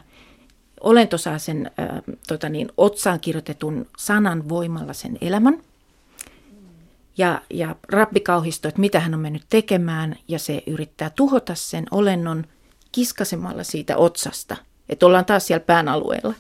olento 0.82 1.18
saa 1.18 1.38
sen 1.38 1.72
äh, 1.80 1.88
tota 2.28 2.50
niin, 2.50 2.72
otsaan 2.78 3.20
kirjoitetun 3.20 3.88
sanan 3.98 4.50
voimalla 4.50 4.94
sen 4.94 5.18
elämän. 5.22 5.62
Ja, 7.18 7.42
ja 7.50 7.76
rabbi 7.92 8.20
kauhistuu, 8.20 8.70
että 8.70 8.82
mitä 8.82 9.00
hän 9.00 9.14
on 9.14 9.20
mennyt 9.20 9.46
tekemään, 9.50 10.16
ja 10.28 10.40
se 10.40 10.64
yrittää 10.68 11.10
tuhota 11.10 11.56
sen 11.56 11.86
olennon 11.92 12.46
kiskasemalla 12.92 13.64
siitä 13.64 13.98
otsasta. 13.98 14.58
Että 14.90 15.06
ollaan 15.06 15.26
taas 15.26 15.48
siellä 15.48 15.66
pään 15.66 15.88
alueella. 15.88 16.34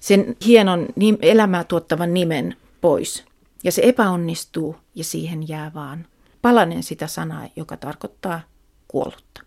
Sen 0.00 0.36
hienon 0.46 0.88
elämää 1.22 1.64
tuottavan 1.64 2.14
nimen 2.14 2.56
pois. 2.80 3.24
Ja 3.64 3.72
se 3.72 3.82
epäonnistuu 3.84 4.76
ja 4.94 5.04
siihen 5.04 5.48
jää 5.48 5.74
vaan 5.74 6.06
palanen 6.42 6.82
sitä 6.82 7.06
sanaa, 7.06 7.48
joka 7.56 7.76
tarkoittaa 7.76 8.40
kuollutta. 8.88 9.42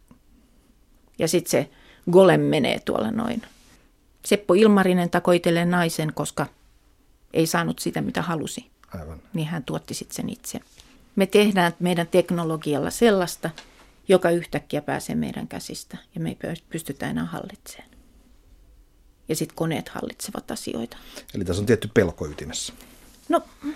Ja 1.19 1.27
sitten 1.27 1.51
se 1.51 1.69
golem 2.11 2.41
menee 2.41 2.79
tuolla 2.79 3.11
noin. 3.11 3.41
Seppo 4.25 4.53
Ilmarinen 4.53 5.09
takoitelee 5.09 5.65
naisen, 5.65 6.13
koska 6.13 6.45
ei 7.33 7.47
saanut 7.47 7.79
sitä, 7.79 8.01
mitä 8.01 8.21
halusi. 8.21 8.71
Aivan. 8.99 9.21
Niin 9.33 9.47
hän 9.47 9.63
tuotti 9.63 9.93
sitten 9.93 10.15
sen 10.15 10.29
itse. 10.29 10.59
Me 11.15 11.25
tehdään 11.25 11.73
meidän 11.79 12.07
teknologialla 12.07 12.89
sellaista, 12.89 13.49
joka 14.07 14.29
yhtäkkiä 14.29 14.81
pääsee 14.81 15.15
meidän 15.15 15.47
käsistä 15.47 15.97
ja 16.15 16.21
me 16.21 16.29
ei 16.29 16.55
pystytä 16.69 17.09
enää 17.09 17.25
hallitsemaan 17.25 17.92
ja 19.29 19.35
sitten 19.35 19.55
koneet 19.55 19.89
hallitsevat 19.89 20.51
asioita. 20.51 20.97
Eli 21.35 21.45
tässä 21.45 21.61
on 21.61 21.65
tietty 21.65 21.89
pelko 21.93 22.27
ytimessä. 22.27 22.73
No, 23.29 23.41
mm, 23.63 23.73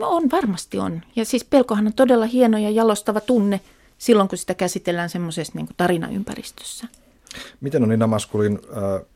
on, 0.00 0.30
varmasti 0.30 0.78
on. 0.78 1.02
Ja 1.16 1.24
siis 1.24 1.44
pelkohan 1.44 1.86
on 1.86 1.92
todella 1.92 2.26
hieno 2.26 2.58
ja 2.58 2.70
jalostava 2.70 3.20
tunne 3.20 3.60
silloin, 3.98 4.28
kun 4.28 4.38
sitä 4.38 4.54
käsitellään 4.54 5.10
semmoisessa 5.10 5.52
niin 5.56 5.68
tarinaympäristössä. 5.76 6.88
Miten 7.60 7.82
on 7.82 7.88
Nina 7.88 8.06
Maskulin, 8.06 8.58
äh, 8.70 9.06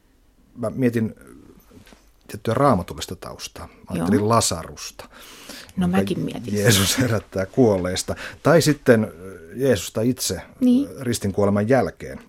mä 0.57 0.71
mietin 0.71 1.15
tiettyä 2.29 2.55
raamatullista 2.55 3.17
taustaa. 3.17 3.67
Mä 3.67 3.75
ajattelin 3.89 4.21
Joo. 4.21 4.29
Lasarusta. 4.29 5.09
No 5.77 5.89
mäkin 5.89 6.21
mietin. 6.21 6.55
Jeesus 6.55 6.99
herättää 6.99 7.47
kuolleista. 7.47 8.17
Tai 8.43 8.63
sitten 8.63 9.05
äh, 9.05 9.11
Jeesusta 9.57 10.01
itse 10.01 10.41
niin. 10.61 10.89
ristin 11.01 11.33
kuoleman 11.33 11.69
jälkeen. 11.69 12.21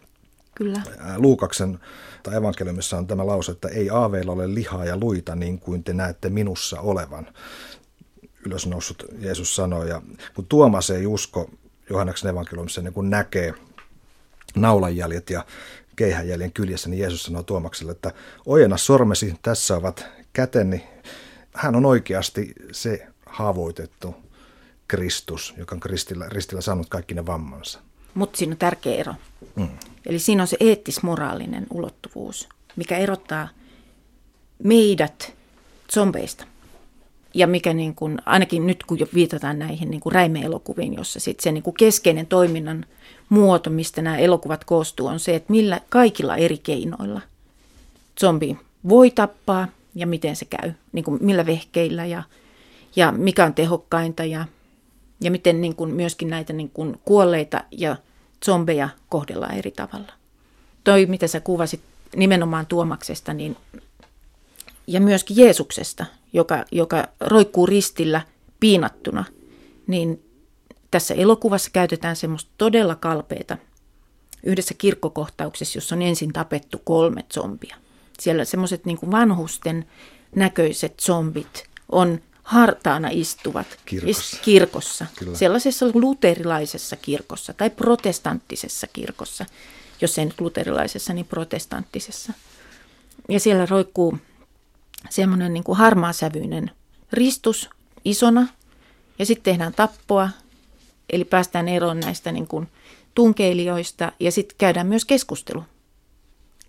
Kyllä. 0.61 0.81
Luukaksen 1.17 1.79
tai 2.23 2.35
evankeliumissa 2.35 2.97
on 2.97 3.07
tämä 3.07 3.25
lause, 3.27 3.51
että 3.51 3.67
ei 3.67 3.89
aaveilla 3.89 4.31
ole 4.31 4.53
lihaa 4.53 4.85
ja 4.85 4.97
luita 4.97 5.35
niin 5.35 5.59
kuin 5.59 5.83
te 5.83 5.93
näette 5.93 6.29
minussa 6.29 6.81
olevan. 6.81 7.27
Ylösnoussut 8.45 9.05
Jeesus 9.19 9.55
sanoi. 9.55 9.89
Ja 9.89 10.01
kun 10.35 10.45
Tuomas 10.45 10.89
ei 10.89 11.05
usko 11.05 11.49
Johanneksen 11.89 12.31
evankeliumissa, 12.31 12.81
niin 12.81 12.93
kun 12.93 13.09
näkee 13.09 13.53
naulanjäljet 14.55 15.29
ja 15.29 15.45
keihäjäljen 15.95 16.53
kyljessä, 16.53 16.89
niin 16.89 16.99
Jeesus 16.99 17.23
sanoo 17.23 17.43
Tuomakselle, 17.43 17.91
että 17.91 18.11
ojenna 18.45 18.77
sormesi, 18.77 19.35
tässä 19.41 19.75
ovat 19.75 20.05
käteni. 20.33 20.87
Hän 21.53 21.75
on 21.75 21.85
oikeasti 21.85 22.53
se 22.71 23.07
haavoitettu 23.25 24.15
Kristus, 24.87 25.53
joka 25.57 25.75
on 25.75 25.81
ristillä, 25.85 26.29
ristillä 26.29 26.61
saanut 26.61 26.89
kaikki 26.89 27.13
ne 27.13 27.25
vammansa. 27.25 27.79
Mutta 28.13 28.37
siinä 28.37 28.51
on 28.53 28.57
tärkeä 28.57 28.95
ero. 28.95 29.13
Mm. 29.55 29.69
Eli 30.05 30.19
siinä 30.19 30.43
on 30.43 30.47
se 30.47 30.57
eettis-moraalinen 30.59 31.65
ulottuvuus, 31.69 32.49
mikä 32.75 32.97
erottaa 32.97 33.47
meidät 34.63 35.33
zombeista. 35.93 36.45
ja 37.33 37.47
mikä 37.47 37.73
niin 37.73 37.95
kuin, 37.95 38.17
ainakin 38.25 38.67
nyt 38.67 38.83
kun 38.83 38.99
jo 38.99 39.07
viitataan 39.13 39.59
näihin 39.59 39.91
niin 39.91 40.01
kuin 40.01 40.13
räimeelokuviin, 40.13 40.93
jossa 40.93 41.19
sit 41.19 41.39
se 41.39 41.51
niin 41.51 41.63
kuin 41.63 41.73
keskeinen 41.73 42.27
toiminnan 42.27 42.85
muoto, 43.29 43.69
mistä 43.69 44.01
nämä 44.01 44.17
elokuvat 44.17 44.63
koostuu, 44.63 45.07
on 45.07 45.19
se, 45.19 45.35
että 45.35 45.51
millä 45.51 45.81
kaikilla 45.89 46.35
eri 46.35 46.57
keinoilla 46.57 47.21
zombi 48.19 48.57
voi 48.89 49.11
tappaa 49.11 49.67
ja 49.95 50.07
miten 50.07 50.35
se 50.35 50.45
käy, 50.45 50.71
niin 50.91 51.05
kuin 51.05 51.17
millä 51.21 51.45
vehkeillä 51.45 52.05
ja, 52.05 52.23
ja 52.95 53.11
mikä 53.11 53.45
on 53.45 53.53
tehokkainta 53.53 54.25
ja, 54.25 54.45
ja 55.21 55.31
miten 55.31 55.61
niin 55.61 55.75
kuin 55.75 55.93
myöskin 55.93 56.29
näitä 56.29 56.53
niin 56.53 56.69
kuin 56.69 56.99
kuolleita 57.05 57.63
ja 57.71 57.95
zombeja 58.45 58.89
kohdellaan 59.09 59.57
eri 59.57 59.71
tavalla. 59.71 60.13
Toi, 60.83 61.05
mitä 61.05 61.27
sä 61.27 61.39
kuvasit 61.39 61.81
nimenomaan 62.15 62.65
Tuomaksesta, 62.65 63.33
niin, 63.33 63.57
ja 64.87 65.01
myöskin 65.01 65.37
Jeesuksesta, 65.37 66.05
joka, 66.33 66.65
joka 66.71 67.07
roikkuu 67.19 67.65
ristillä 67.65 68.21
piinattuna, 68.59 69.23
niin 69.87 70.23
tässä 70.91 71.13
elokuvassa 71.13 71.69
käytetään 71.73 72.15
semmoista 72.15 72.51
todella 72.57 72.95
kalpeita 72.95 73.57
yhdessä 74.43 74.73
kirkkokohtauksessa, 74.73 75.77
jossa 75.77 75.95
on 75.95 76.01
ensin 76.01 76.33
tapettu 76.33 76.81
kolme 76.83 77.25
zombia. 77.33 77.75
Siellä 78.19 78.45
semmoiset 78.45 78.85
niin 78.85 79.11
vanhusten 79.11 79.85
näköiset 80.35 80.99
zombit 80.99 81.63
on 81.91 82.21
hartaana 82.51 83.09
istuvat 83.11 83.67
kirkossa, 83.85 84.37
kirkossa. 84.41 85.05
Sellaisessa 85.33 85.85
luterilaisessa 85.93 86.95
kirkossa 86.95 87.53
tai 87.53 87.69
protestanttisessa 87.69 88.87
kirkossa, 88.93 89.45
jos 90.01 90.19
ei 90.19 90.25
nyt 90.25 90.41
luterilaisessa, 90.41 91.13
niin 91.13 91.25
protestanttisessa. 91.25 92.33
Ja 93.29 93.39
siellä 93.39 93.65
roikkuu 93.65 94.17
semmoinen 95.09 95.53
niin 95.53 95.63
harmaasävyinen 95.73 96.71
ristus 97.11 97.69
isona. 98.05 98.47
Ja 99.19 99.25
sitten 99.25 99.43
tehdään 99.43 99.73
tappoa, 99.73 100.29
eli 101.09 101.25
päästään 101.25 101.67
eroon 101.67 101.99
näistä 101.99 102.31
niin 102.31 102.47
kuin 102.47 102.67
tunkeilijoista. 103.15 104.11
Ja 104.19 104.31
sitten 104.31 104.57
käydään 104.57 104.87
myös 104.87 105.05
keskustelu 105.05 105.63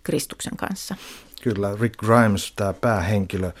Kristuksen 0.03 0.57
kanssa. 0.57 0.95
Kyllä, 1.41 1.75
Rick 1.81 1.95
Grimes, 1.97 2.53
tämä 2.55 2.73
päähenkilö, 2.73 3.51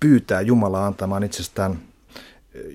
pyytää 0.00 0.40
Jumalaa 0.40 0.86
antamaan 0.86 1.24
itsestään, 1.24 1.78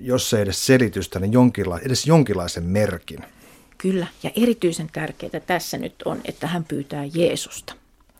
jos 0.00 0.34
ei 0.34 0.42
edes 0.42 0.66
selitystä, 0.66 1.20
niin 1.20 1.32
jonkinla- 1.32 1.80
edes 1.82 2.06
jonkinlaisen 2.06 2.64
merkin. 2.64 3.18
Kyllä, 3.78 4.06
ja 4.22 4.30
erityisen 4.36 4.90
tärkeää 4.92 5.40
tässä 5.46 5.78
nyt 5.78 5.94
on, 6.04 6.20
että 6.24 6.46
hän 6.46 6.64
pyytää 6.64 7.04
Jeesusta. 7.14 7.74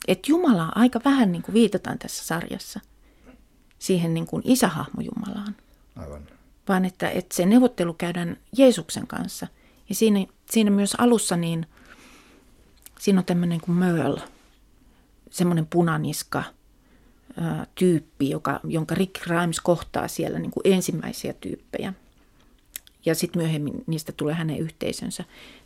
Että 0.08 0.30
Jumalaa 0.30 0.72
aika 0.74 1.00
vähän 1.04 1.32
niin 1.32 1.42
kuin 1.42 1.54
viitataan 1.54 1.98
tässä 1.98 2.24
sarjassa 2.24 2.80
siihen 3.78 4.14
niin 4.14 4.26
kuin 4.26 4.42
isähahmo 4.46 5.00
Jumalaan. 5.00 5.56
Aivan. 5.96 6.22
Vaan 6.68 6.84
että, 6.84 7.10
että 7.10 7.36
se 7.36 7.46
neuvottelu 7.46 7.94
käydään 7.94 8.36
Jeesuksen 8.56 9.06
kanssa. 9.06 9.46
Ja 9.88 9.94
siinä, 9.94 10.26
siinä 10.50 10.70
myös 10.70 10.94
alussa 10.98 11.36
niin, 11.36 11.66
siinä 13.00 13.18
on 13.18 13.24
tämmöinen 13.24 13.60
kuin 13.60 13.76
Merle, 13.76 14.20
semmoinen 15.30 15.66
punaniska 15.66 16.44
tyyppi, 17.74 18.30
joka, 18.30 18.60
jonka 18.64 18.94
Rick 18.94 19.24
Grimes 19.24 19.60
kohtaa 19.60 20.08
siellä 20.08 20.38
niin 20.38 20.50
kuin 20.50 20.74
ensimmäisiä 20.74 21.32
tyyppejä. 21.32 21.92
Ja 23.06 23.14
sitten 23.14 23.42
myöhemmin 23.42 23.84
niistä 23.86 24.12
tulee 24.12 24.34
hänen 24.34 24.58
yhteisönsä. 24.58 25.24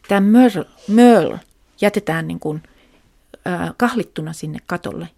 Tämä 0.09 0.21
Merle, 0.21 0.65
Merle 0.89 1.41
jätetään 1.81 2.29
niin 2.29 2.41
kuin– 2.41 2.63
kahlittuna 3.77 4.33
sinne 4.33 4.59
katolle. 4.67 5.09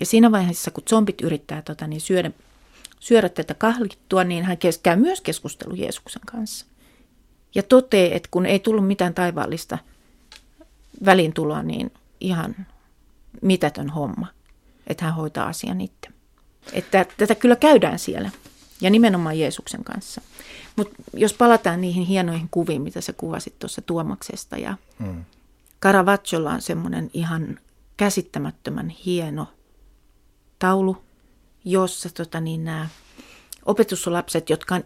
Ja 0.00 0.06
siinä 0.06 0.32
vaiheessa, 0.32 0.70
kun 0.70 0.84
zombit 0.90 1.20
yrittää 1.20 1.62
tota, 1.62 1.86
niin 1.86 2.00
syödä, 2.00 2.30
syödä 3.00 3.28
tätä 3.28 3.54
kahlittua, 3.54 4.24
niin 4.24 4.44
hän 4.44 4.58
käy 4.82 4.96
myös 4.96 5.20
keskustelu 5.20 5.74
Jeesuksen 5.74 6.22
kanssa. 6.26 6.66
Ja 7.54 7.62
toteaa, 7.62 8.14
että 8.14 8.28
kun 8.30 8.46
ei 8.46 8.58
tullut 8.58 8.86
mitään 8.86 9.14
taivaallista 9.14 9.78
välintuloa, 11.04 11.62
niin 11.62 11.92
ihan 12.20 12.66
mitätön 13.42 13.90
homma, 13.90 14.26
että 14.86 15.04
hän 15.04 15.14
hoitaa 15.14 15.46
asian 15.46 15.80
itse. 15.80 16.08
Että 16.72 17.06
tätä 17.16 17.34
kyllä 17.34 17.56
käydään 17.56 17.98
siellä 17.98 18.30
ja 18.80 18.90
nimenomaan 18.90 19.38
Jeesuksen 19.38 19.84
kanssa. 19.84 20.20
Mutta 20.76 20.94
jos 21.14 21.32
palataan 21.32 21.80
niihin 21.80 22.06
hienoihin 22.06 22.48
kuviin, 22.50 22.82
mitä 22.82 23.00
sä 23.00 23.12
kuvasit 23.12 23.58
tuossa 23.58 23.82
Tuomaksesta 23.82 24.58
ja 24.58 24.76
mm. 24.98 25.24
Caravagiolla 25.82 26.52
on 26.52 26.62
semmoinen 26.62 27.10
ihan 27.12 27.58
käsittämättömän 27.96 28.88
hieno 28.88 29.46
taulu, 30.58 30.96
jossa 31.64 32.08
tota 32.14 32.40
niin, 32.40 32.64
nämä 32.64 32.88
opetuslapset, 33.64 34.50
jotka, 34.50 34.80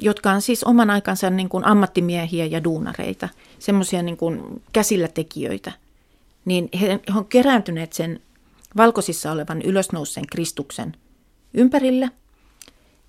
jotka 0.00 0.30
on 0.30 0.42
siis 0.42 0.64
oman 0.64 0.90
aikansa 0.90 1.30
niin 1.30 1.48
kuin 1.48 1.64
ammattimiehiä 1.64 2.46
ja 2.46 2.64
duunareita, 2.64 3.28
semmoisia 3.58 4.02
niin 4.02 4.16
kuin 4.16 4.62
käsillä 4.72 5.08
tekijöitä, 5.08 5.72
niin 6.44 6.68
he, 6.80 6.88
he 6.88 7.18
on 7.18 7.26
kerääntyneet 7.26 7.92
sen 7.92 8.20
valkoisissa 8.76 9.32
olevan 9.32 9.62
ylösnouseen 9.62 10.26
Kristuksen 10.26 10.96
ympärille– 11.54 12.10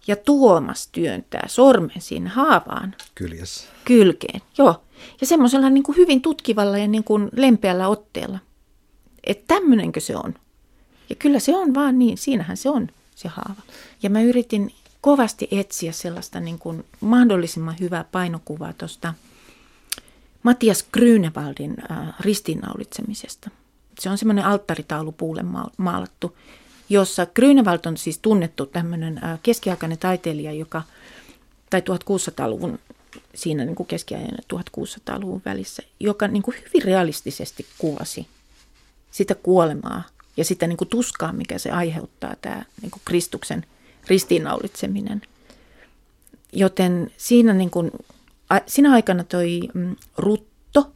ja 0.07 0.15
Tuomas 0.15 0.87
työntää 0.87 1.47
sormen 1.47 2.01
siinä 2.01 2.29
haavaan. 2.29 2.95
Kyljessä. 3.15 3.69
Kylkeen, 3.85 4.41
joo. 4.57 4.83
Ja 5.21 5.27
semmoisella 5.27 5.69
niin 5.69 5.83
kuin 5.83 5.97
hyvin 5.97 6.21
tutkivalla 6.21 6.77
ja 6.77 6.87
niin 6.87 7.03
kuin 7.03 7.29
lempeällä 7.35 7.87
otteella. 7.87 8.39
Että 9.23 9.43
tämmöinenkö 9.55 9.99
se 9.99 10.15
on? 10.15 10.33
Ja 11.09 11.15
kyllä 11.15 11.39
se 11.39 11.55
on 11.55 11.73
vaan 11.73 11.99
niin, 11.99 12.17
siinähän 12.17 12.57
se 12.57 12.69
on 12.69 12.87
se 13.15 13.27
haava. 13.27 13.61
Ja 14.03 14.09
mä 14.09 14.21
yritin 14.21 14.73
kovasti 15.01 15.47
etsiä 15.51 15.91
sellaista 15.91 16.39
niin 16.39 16.59
kuin 16.59 16.85
mahdollisimman 16.99 17.75
hyvää 17.79 18.05
painokuvaa 18.11 18.73
tuosta 18.73 19.13
Matias 20.43 20.85
Grünewaldin 20.97 21.91
äh, 21.91 22.07
ristiinnaulitsemisesta. 22.19 23.49
Se 23.99 24.09
on 24.09 24.17
semmoinen 24.17 24.45
alttaritaulu 24.45 25.11
puulle 25.11 25.43
maalattu 25.77 26.37
jossa 26.91 27.25
Grünewald 27.25 27.79
on 27.85 27.97
siis 27.97 28.19
tunnettu 28.21 28.65
tämmöinen 28.65 29.21
keskiaikainen 29.43 29.97
taiteilija, 29.97 30.51
joka, 30.51 30.81
tai 31.69 31.79
1600-luvun 31.79 32.79
siinä 33.35 33.65
niin 33.65 33.75
kuin 33.75 33.87
keskiajan 33.87 34.37
1600-luvun 34.53 35.41
välissä, 35.45 35.83
joka 35.99 36.27
niin 36.27 36.43
kuin 36.43 36.57
hyvin 36.57 36.83
realistisesti 36.83 37.65
kuvasi 37.77 38.27
sitä 39.11 39.35
kuolemaa 39.35 40.03
ja 40.37 40.45
sitä 40.45 40.67
niin 40.67 40.77
kuin 40.77 40.87
tuskaa, 40.87 41.33
mikä 41.33 41.57
se 41.57 41.71
aiheuttaa, 41.71 42.35
tämä 42.41 42.65
niin 42.81 42.91
kuin 42.91 43.01
Kristuksen 43.05 43.65
ristiinnaulitseminen. 44.07 45.21
Joten 46.53 47.11
siinä, 47.17 47.53
niin 47.53 47.69
kuin, 47.69 47.91
siinä 48.67 48.91
aikana 48.91 49.23
toi 49.23 49.59
mm, 49.73 49.95
Rutto 50.17 50.91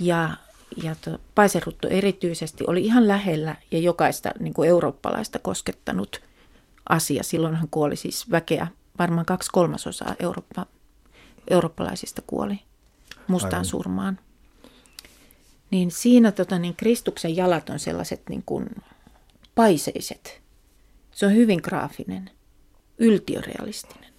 ja 0.00 0.36
ja 0.76 0.96
to, 1.04 1.18
paiserutto 1.34 1.88
erityisesti 1.88 2.64
oli 2.66 2.84
ihan 2.84 3.08
lähellä 3.08 3.56
ja 3.70 3.78
jokaista 3.78 4.30
niin 4.38 4.54
kuin 4.54 4.68
eurooppalaista 4.68 5.38
koskettanut 5.38 6.22
asia. 6.88 7.22
Silloin 7.22 7.54
hän 7.54 7.68
kuoli 7.70 7.96
siis 7.96 8.30
väkeä, 8.30 8.66
varmaan 8.98 9.26
kaksi 9.26 9.50
kolmasosaa 9.50 10.14
Eurooppa, 10.20 10.66
eurooppalaisista 11.50 12.22
kuoli 12.26 12.60
mustaan 13.26 13.54
Aivan. 13.54 13.64
surmaan. 13.64 14.18
Niin 15.70 15.90
siinä 15.90 16.32
tota, 16.32 16.58
niin 16.58 16.76
Kristuksen 16.76 17.36
jalat 17.36 17.70
on 17.70 17.78
sellaiset 17.78 18.22
niin 18.28 18.42
kuin 18.46 18.66
paiseiset. 19.54 20.40
Se 21.12 21.26
on 21.26 21.34
hyvin 21.34 21.60
graafinen, 21.62 22.30
yltiorealistinen. 22.98 24.09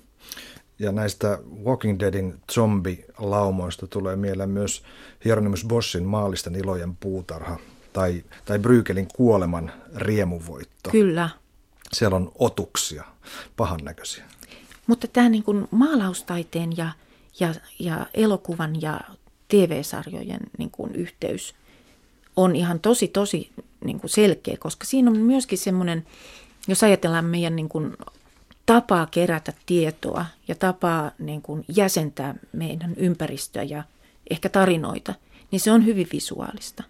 Ja 0.81 0.91
näistä 0.91 1.39
Walking 1.63 1.99
Deadin 1.99 2.39
zombilaumoista 2.51 3.87
tulee 3.87 4.15
mieleen 4.15 4.49
myös 4.49 4.83
Hieronymus 5.25 5.65
Bossin 5.65 6.03
maallisten 6.03 6.55
ilojen 6.55 6.95
puutarha 6.95 7.57
tai, 7.93 8.23
tai 8.45 8.59
Brykelin 8.59 9.07
kuoleman 9.15 9.71
riemuvoitto. 9.95 10.89
Kyllä. 10.89 11.29
Siellä 11.93 12.15
on 12.15 12.31
otuksia, 12.35 13.03
pahan 13.57 13.79
näköisiä. 13.83 14.23
Mutta 14.87 15.07
tämä 15.07 15.29
niin 15.29 15.43
kuin 15.43 15.67
maalaustaiteen 15.71 16.77
ja, 16.77 16.89
ja, 17.39 17.53
ja 17.79 18.05
elokuvan 18.13 18.81
ja 18.81 18.99
TV-sarjojen 19.47 20.41
niin 20.57 20.71
kuin 20.71 20.95
yhteys 20.95 21.55
on 22.35 22.55
ihan 22.55 22.79
tosi, 22.79 23.07
tosi 23.07 23.51
niin 23.85 23.99
kuin 23.99 24.09
selkeä, 24.09 24.57
koska 24.57 24.85
siinä 24.85 25.11
on 25.11 25.17
myöskin 25.17 25.57
semmoinen, 25.57 26.05
jos 26.67 26.83
ajatellaan 26.83 27.25
meidän 27.25 27.55
niin 27.55 27.69
kuin 27.69 27.97
tapaa 28.73 29.05
kerätä 29.05 29.53
tietoa 29.65 30.25
ja 30.47 30.55
tapaa 30.55 31.11
niin 31.19 31.41
kuin 31.41 31.65
jäsentää 31.75 32.35
meidän 32.53 32.93
ympäristöä 32.97 33.63
ja 33.63 33.83
ehkä 34.29 34.49
tarinoita, 34.49 35.13
niin 35.51 35.59
se 35.59 35.71
on 35.71 35.85
hyvin 35.85 36.07
visuaalista. 36.13 36.83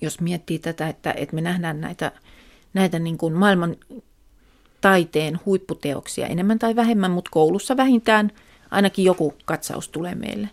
Jos 0.00 0.20
miettii 0.20 0.58
tätä, 0.58 0.88
että, 0.88 1.12
että 1.12 1.34
me 1.34 1.40
nähdään 1.40 1.80
näitä, 1.80 2.12
näitä 2.74 2.98
niin 2.98 3.18
kuin 3.18 3.34
maailman 3.34 3.76
taiteen 4.80 5.40
huipputeoksia 5.46 6.26
enemmän 6.26 6.58
tai 6.58 6.76
vähemmän, 6.76 7.10
mutta 7.10 7.30
koulussa 7.30 7.76
vähintään 7.76 8.32
ainakin 8.70 9.04
joku 9.04 9.34
katsaus 9.44 9.88
tulee 9.88 10.14
meille, 10.14 10.48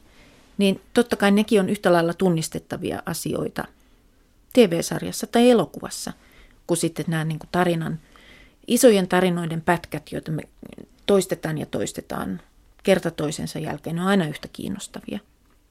niin 0.58 0.82
totta 0.93 1.15
kai 1.15 1.32
nekin 1.32 1.60
on 1.60 1.69
yhtä 1.69 1.93
lailla 1.93 2.13
tunnistettavia 2.13 3.04
asioita 3.06 3.65
TV-sarjassa 4.54 5.28
tai 5.28 5.49
elokuvassa, 5.49 6.13
kuin 6.67 6.78
sitten 6.78 7.06
nämä 7.08 7.23
niin 7.23 7.39
kuin 7.39 7.49
tarinan– 7.52 7.99
isojen 8.67 9.08
tarinoiden 9.08 9.62
pätkät, 9.62 10.12
joita 10.12 10.32
me 10.32 10.41
toistetaan 11.06 11.58
ja 11.58 11.65
toistetaan 11.65 12.41
kerta 12.84 13.12
toisensa 13.12 13.60
jälkeen, 13.60 13.95
ne 13.95 14.02
on 14.02 14.08
aina 14.08 14.28
yhtä 14.28 14.47
kiinnostavia. 14.54 15.19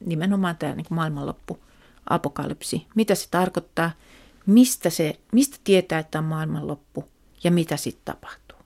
Nimenomaan 0.07 0.57
tämä 0.57 0.74
niin 0.74 0.87
maailmanloppu, 0.90 1.59
apokalypsi, 2.11 2.87
mitä 2.94 3.14
se 3.14 3.28
tarkoittaa, 3.31 3.90
mistä, 4.46 4.90
se, 4.90 5.18
mistä 5.33 5.57
tietää, 5.64 5.98
että 5.98 6.18
on 6.18 6.24
maailmanloppu 6.24 7.09
ja 7.44 7.50
mitä 7.50 7.76
sitten 7.76 8.14
tapahtuu. 8.14 8.59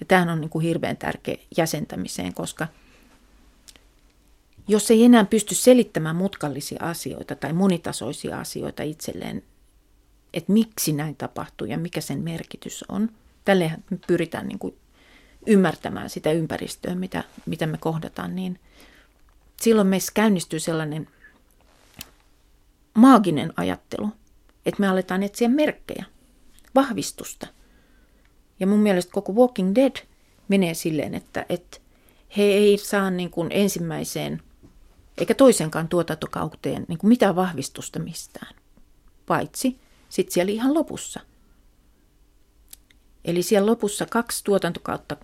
Ja 0.00 0.06
tämähän 0.06 0.28
on 0.28 0.40
niin 0.40 0.50
kuin 0.50 0.64
hirveän 0.64 0.96
tärkeä 0.96 1.36
jäsentämiseen, 1.56 2.34
koska 2.34 2.68
jos 4.68 4.90
ei 4.90 5.04
enää 5.04 5.24
pysty 5.24 5.54
selittämään 5.54 6.16
mutkallisia 6.16 6.78
asioita 6.80 7.34
tai 7.34 7.52
monitasoisia 7.52 8.40
asioita 8.40 8.82
itselleen, 8.82 9.42
että 10.34 10.52
miksi 10.52 10.92
näin 10.92 11.16
tapahtuu 11.16 11.66
ja 11.66 11.78
mikä 11.78 12.00
sen 12.00 12.22
merkitys 12.22 12.84
on, 12.88 13.10
tälleen 13.50 13.84
me 13.90 13.98
pyritään 14.06 14.48
niin 14.48 14.58
kuin 14.58 14.76
ymmärtämään 15.46 16.10
sitä 16.10 16.32
ympäristöä, 16.32 16.94
mitä, 16.94 17.24
mitä 17.46 17.66
me 17.66 17.78
kohdataan, 17.78 18.36
niin 18.36 18.60
silloin 19.62 19.86
meissä 19.86 20.12
käynnistyy 20.14 20.60
sellainen 20.60 21.08
maaginen 22.94 23.52
ajattelu, 23.56 24.08
että 24.66 24.80
me 24.80 24.88
aletaan 24.88 25.22
etsiä 25.22 25.48
merkkejä, 25.48 26.04
vahvistusta. 26.74 27.46
Ja 28.60 28.66
mun 28.66 28.78
mielestä 28.80 29.12
koko 29.12 29.32
Walking 29.32 29.74
Dead 29.74 29.96
menee 30.48 30.74
silleen, 30.74 31.14
että, 31.14 31.46
että 31.48 31.78
he 32.36 32.42
ei 32.42 32.78
saa 32.78 33.10
niin 33.10 33.30
kuin 33.30 33.48
ensimmäiseen 33.50 34.42
eikä 35.18 35.34
toisenkaan 35.34 35.88
tuotantokauteen 35.88 36.84
niin 36.88 36.98
kuin 36.98 37.08
mitään 37.08 37.36
vahvistusta 37.36 37.98
mistään, 37.98 38.54
paitsi 39.26 39.80
sitten 40.08 40.32
siellä 40.32 40.52
ihan 40.52 40.74
lopussa. 40.74 41.20
Eli 43.24 43.42
siellä 43.42 43.70
lopussa 43.70 44.06
kaksi 44.06 44.44
tuotantokautta, 44.44 45.16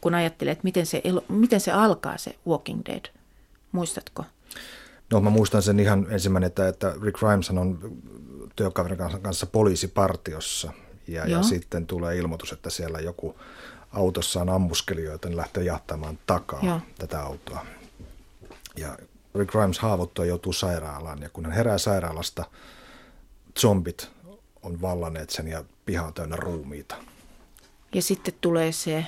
kun 0.00 0.14
ajattelet, 0.14 0.52
että 0.52 0.64
miten 0.64 0.86
se, 0.86 1.02
miten 1.28 1.60
se 1.60 1.72
alkaa 1.72 2.18
se 2.18 2.36
Walking 2.46 2.82
Dead. 2.86 3.04
Muistatko? 3.72 4.24
No 5.10 5.20
mä 5.20 5.30
muistan 5.30 5.62
sen 5.62 5.80
ihan 5.80 6.06
ensimmäinen, 6.10 6.46
että, 6.46 6.68
että 6.68 6.94
Rick 7.02 7.18
Grimes 7.18 7.50
on 7.50 7.92
työkaverin 8.56 8.98
kanssa 9.22 9.46
poliisipartiossa 9.46 10.72
ja, 11.08 11.26
ja 11.26 11.42
sitten 11.42 11.86
tulee 11.86 12.16
ilmoitus, 12.16 12.52
että 12.52 12.70
siellä 12.70 13.00
joku 13.00 13.36
autossa 13.92 14.40
on 14.40 14.48
ammuskelijoita, 14.48 15.28
niin 15.28 15.36
lähtee 15.36 15.64
jahtamaan 15.64 16.18
takaa 16.26 16.60
Joo. 16.62 16.80
tätä 16.98 17.22
autoa. 17.22 17.66
Ja 18.76 18.98
Rick 19.34 19.52
Grimes 19.52 19.78
haavoittuu 19.78 20.24
ja 20.24 20.28
joutuu 20.28 20.52
sairaalaan 20.52 21.22
ja 21.22 21.28
kun 21.28 21.44
hän 21.44 21.54
herää 21.54 21.78
sairaalasta, 21.78 22.44
zombit 23.60 24.10
on 24.62 24.80
vallanneet 24.80 25.30
sen 25.30 25.48
ja 25.48 25.64
piha 25.86 26.06
on 26.06 26.14
täynnä 26.14 26.36
ruumiita. 26.36 26.96
Ja 27.94 28.02
sitten 28.02 28.34
tulee 28.40 28.72
se, 28.72 29.06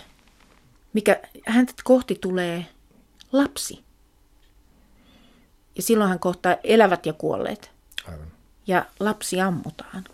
mikä 0.92 1.20
häntä 1.46 1.72
kohti 1.84 2.14
tulee 2.20 2.66
lapsi. 3.32 3.84
Ja 5.76 5.82
silloin 5.82 6.10
hän 6.10 6.18
kohtaa 6.18 6.56
elävät 6.64 7.06
ja 7.06 7.12
kuolleet. 7.12 7.70
Aivan. 8.08 8.26
Ja 8.66 8.86
lapsi 9.00 9.40
ammutaan. 9.40 10.04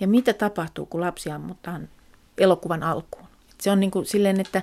Ja 0.00 0.08
mitä 0.08 0.32
tapahtuu, 0.32 0.86
kun 0.86 1.00
lapsi 1.00 1.30
ammutaan 1.30 1.88
elokuvan 2.38 2.82
alkuun? 2.82 3.26
Se 3.60 3.70
on 3.70 3.80
niin 3.80 3.90
kuin 3.90 4.06
silleen, 4.06 4.40
että 4.40 4.62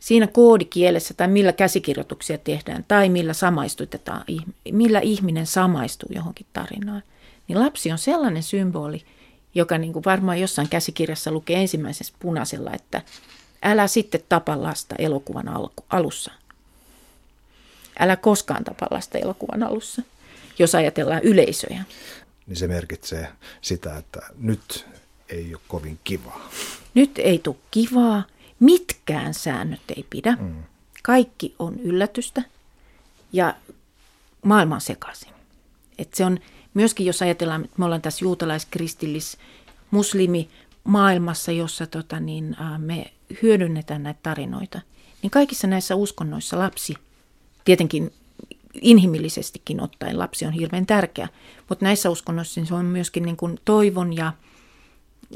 siinä 0.00 0.26
koodikielessä 0.26 1.14
tai 1.14 1.28
millä 1.28 1.52
käsikirjoituksia 1.52 2.38
tehdään 2.38 2.84
tai 2.88 3.08
millä 3.08 3.32
samaistutetaan, 3.32 4.24
millä 4.72 5.00
ihminen 5.00 5.46
samaistuu 5.46 6.08
johonkin 6.14 6.46
tarinaan, 6.52 7.02
niin 7.48 7.60
lapsi 7.60 7.92
on 7.92 7.98
sellainen 7.98 8.42
symboli, 8.42 9.04
joka 9.54 9.78
niin 9.78 9.92
kuin 9.92 10.04
varmaan 10.04 10.40
jossain 10.40 10.68
käsikirjassa 10.68 11.30
lukee 11.30 11.60
ensimmäisessä 11.60 12.14
punaisella, 12.18 12.72
että 12.74 13.02
älä 13.62 13.86
sitten 13.86 14.20
tapa 14.28 14.62
lasta 14.62 14.94
elokuvan 14.98 15.48
alku, 15.48 15.84
alussa. 15.90 16.32
Älä 17.98 18.16
koskaan 18.16 18.64
tapa 18.64 18.86
lasta 18.90 19.18
elokuvan 19.18 19.62
alussa, 19.62 20.02
jos 20.58 20.74
ajatellaan 20.74 21.22
yleisöjä. 21.22 21.84
Niin 22.46 22.56
se 22.56 22.68
merkitsee 22.68 23.28
sitä, 23.60 23.96
että 23.96 24.20
nyt 24.38 24.86
ei 25.28 25.54
ole 25.54 25.62
kovin 25.68 25.98
kivaa. 26.04 26.50
Nyt 26.94 27.18
ei 27.18 27.38
tule 27.38 27.56
kivaa. 27.70 28.22
Mitkään 28.60 29.34
säännöt 29.34 29.80
ei 29.96 30.06
pidä. 30.10 30.36
Mm. 30.40 30.62
Kaikki 31.02 31.54
on 31.58 31.80
yllätystä 31.80 32.42
ja 33.32 33.54
maailman 34.42 34.80
sekaisin. 34.80 35.32
Et 35.98 36.14
se 36.14 36.24
on 36.24 36.38
myöskin, 36.78 37.06
jos 37.06 37.22
ajatellaan, 37.22 37.64
että 37.64 37.74
me 37.78 37.84
ollaan 37.84 38.02
tässä 38.02 38.24
juutalaiskristillis 38.24 39.38
muslimi 39.90 40.48
maailmassa, 40.84 41.52
jossa 41.52 41.86
tota, 41.86 42.20
niin, 42.20 42.56
me 42.78 43.12
hyödynnetään 43.42 44.02
näitä 44.02 44.20
tarinoita, 44.22 44.80
niin 45.22 45.30
kaikissa 45.30 45.66
näissä 45.66 45.94
uskonnoissa 45.94 46.58
lapsi, 46.58 46.94
tietenkin 47.64 48.12
inhimillisestikin 48.82 49.82
ottaen 49.82 50.18
lapsi 50.18 50.46
on 50.46 50.52
hirveän 50.52 50.86
tärkeä, 50.86 51.28
mutta 51.68 51.84
näissä 51.84 52.10
uskonnoissa 52.10 52.64
se 52.64 52.74
on 52.74 52.84
myöskin 52.84 53.22
niin 53.22 53.36
kuin 53.36 53.58
toivon 53.64 54.16
ja, 54.16 54.32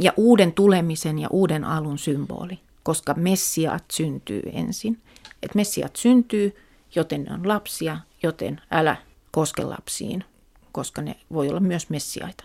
ja 0.00 0.12
uuden 0.16 0.52
tulemisen 0.52 1.18
ja 1.18 1.28
uuden 1.30 1.64
alun 1.64 1.98
symboli, 1.98 2.58
koska 2.82 3.14
messiaat 3.14 3.84
syntyy 3.92 4.42
ensin. 4.52 4.98
Et 5.42 5.54
messiaat 5.54 5.96
syntyy, 5.96 6.56
joten 6.94 7.24
ne 7.24 7.34
on 7.34 7.48
lapsia, 7.48 7.98
joten 8.22 8.60
älä 8.70 8.96
koske 9.30 9.64
lapsiin, 9.64 10.24
koska 10.72 11.02
ne 11.02 11.16
voi 11.32 11.48
olla 11.48 11.60
myös 11.60 11.90
messiaita. 11.90 12.44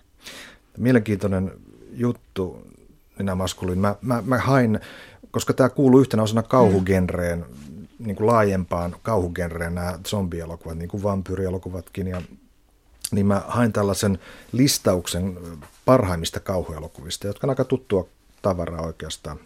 Mielenkiintoinen 0.77 1.51
juttu, 1.91 2.67
minä 3.19 3.35
maskuliin. 3.35 3.79
Mä, 3.79 3.95
mä, 4.01 4.23
mä 4.25 4.37
hain, 4.37 4.79
koska 5.31 5.53
tämä 5.53 5.69
kuuluu 5.69 5.99
yhtenä 5.99 6.23
osana 6.23 6.43
kauhugenreen, 6.43 7.39
mm. 7.39 7.87
niin 7.99 8.15
kuin 8.15 8.27
laajempaan 8.27 8.95
kauhugenreen 9.03 9.75
nämä 9.75 9.99
zombielokuvat, 10.07 10.77
niin 10.77 10.89
kuin 10.89 11.03
vampyyrielokuvatkin. 11.03 12.07
Ja, 12.07 12.21
niin 13.11 13.25
mä 13.25 13.43
hain 13.47 13.73
tällaisen 13.73 14.19
listauksen 14.51 15.37
parhaimmista 15.85 16.39
kauhuelokuvista, 16.39 17.27
jotka 17.27 17.47
on 17.47 17.49
aika 17.49 17.63
tuttua 17.65 18.07
tavaraa 18.41 18.81
oikeastaan. 18.81 19.39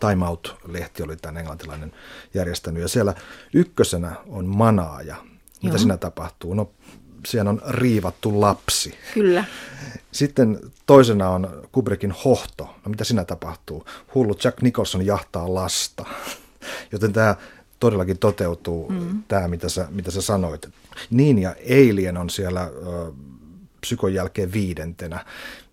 Time 0.00 0.26
Out-lehti 0.26 1.02
oli 1.02 1.16
tämän 1.16 1.36
englantilainen 1.36 1.92
järjestänyt, 2.34 2.82
ja 2.82 2.88
siellä 2.88 3.14
ykkösenä 3.52 4.12
on 4.28 4.46
manaaja. 4.46 5.16
Mitä 5.62 5.74
Joo. 5.74 5.78
siinä 5.78 5.96
tapahtuu? 5.96 6.54
No 6.54 6.70
siellä 7.26 7.50
on 7.50 7.62
riivattu 7.68 8.40
lapsi. 8.40 8.94
Kyllä. 9.14 9.44
Sitten 10.12 10.60
toisena 10.86 11.30
on 11.30 11.68
Kubrickin 11.72 12.14
hohto. 12.24 12.64
No 12.64 12.90
mitä 12.90 13.04
siinä 13.04 13.24
tapahtuu? 13.24 13.84
Hullu 14.14 14.36
Jack 14.44 14.62
Nicholson 14.62 15.06
jahtaa 15.06 15.54
lasta. 15.54 16.04
Joten 16.92 17.12
tämä 17.12 17.36
todellakin 17.80 18.18
toteutuu, 18.18 18.88
mm. 18.88 19.22
tämä 19.28 19.48
mitä 19.48 19.68
sä, 19.68 19.88
mitä 19.90 20.10
sä 20.10 20.22
sanoit. 20.22 20.68
Niin 21.10 21.38
ja 21.38 21.54
Alien 21.70 22.16
on 22.16 22.30
siellä 22.30 22.62
ö, 22.62 23.12
psykon 23.80 24.14
jälkeen 24.14 24.52
viidentenä. 24.52 25.24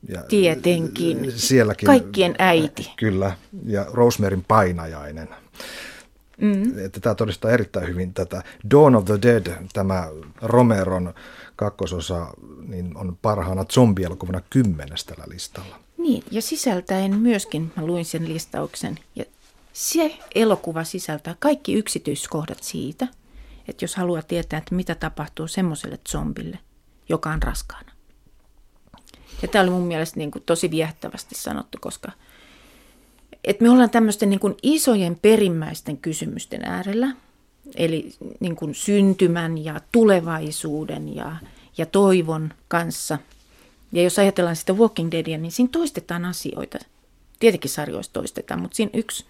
Ja 0.09 0.23
Tietenkin. 0.23 1.31
Sielläkin, 1.35 1.85
Kaikkien 1.87 2.35
äiti. 2.39 2.91
Kyllä. 2.97 3.37
Ja 3.65 3.85
Rosemaryn 3.93 4.45
painajainen. 4.47 5.27
Mm. 6.41 6.85
Että 6.85 6.99
tämä 6.99 7.15
todistaa 7.15 7.51
erittäin 7.51 7.87
hyvin 7.87 8.13
tätä. 8.13 8.43
Dawn 8.71 8.95
of 8.95 9.05
the 9.05 9.19
Dead, 9.21 9.67
tämä 9.73 10.07
Romeron 10.41 11.13
kakkososa, 11.55 12.27
niin 12.67 12.97
on 12.97 13.17
parhaana 13.21 13.65
zombielokuvana 13.65 14.41
kymmenes 14.49 15.05
tällä 15.05 15.23
listalla. 15.27 15.79
Niin, 15.97 16.23
ja 16.31 16.41
sisältäen 16.41 17.15
myöskin, 17.15 17.71
mä 17.75 17.85
luin 17.85 18.05
sen 18.05 18.29
listauksen, 18.29 18.99
ja 19.15 19.25
se 19.73 20.17
elokuva 20.35 20.83
sisältää 20.83 21.35
kaikki 21.39 21.73
yksityiskohdat 21.73 22.63
siitä, 22.63 23.07
että 23.67 23.83
jos 23.83 23.95
haluaa 23.95 24.21
tietää, 24.21 24.57
että 24.57 24.75
mitä 24.75 24.95
tapahtuu 24.95 25.47
semmoiselle 25.47 25.99
zombille, 26.09 26.59
joka 27.09 27.29
on 27.29 27.43
raskaana. 27.43 27.91
Ja 29.41 29.47
tämä 29.47 29.61
oli 29.61 29.71
mun 29.71 29.87
mielestä 29.87 30.17
niin 30.17 30.31
kuin 30.31 30.43
tosi 30.45 30.71
viehättävästi 30.71 31.35
sanottu, 31.35 31.77
koska– 31.81 32.11
että 33.45 33.63
me 33.63 33.69
ollaan 33.69 33.89
tämmöisten 33.89 34.29
niin 34.29 34.39
kuin 34.39 34.55
isojen 34.63 35.19
perimmäisten 35.21 35.97
kysymysten 35.97 36.61
äärellä, 36.65 37.07
eli 37.75 38.13
niin 38.39 38.55
kuin 38.55 38.75
syntymän 38.75 39.65
ja 39.65 39.81
tulevaisuuden 39.91 41.15
ja, 41.15 41.35
ja 41.77 41.85
toivon 41.85 42.53
kanssa. 42.67 43.17
Ja 43.91 44.03
jos 44.03 44.19
ajatellaan 44.19 44.55
sitä 44.55 44.73
Walking 44.73 45.11
Deadia, 45.11 45.37
niin 45.37 45.51
siinä 45.51 45.69
toistetaan 45.71 46.25
asioita. 46.25 46.77
Tietenkin 47.39 47.71
sarjoissa 47.71 48.13
toistetaan, 48.13 48.61
mutta 48.61 48.75
siinä 48.75 48.91
yksi, 48.93 49.25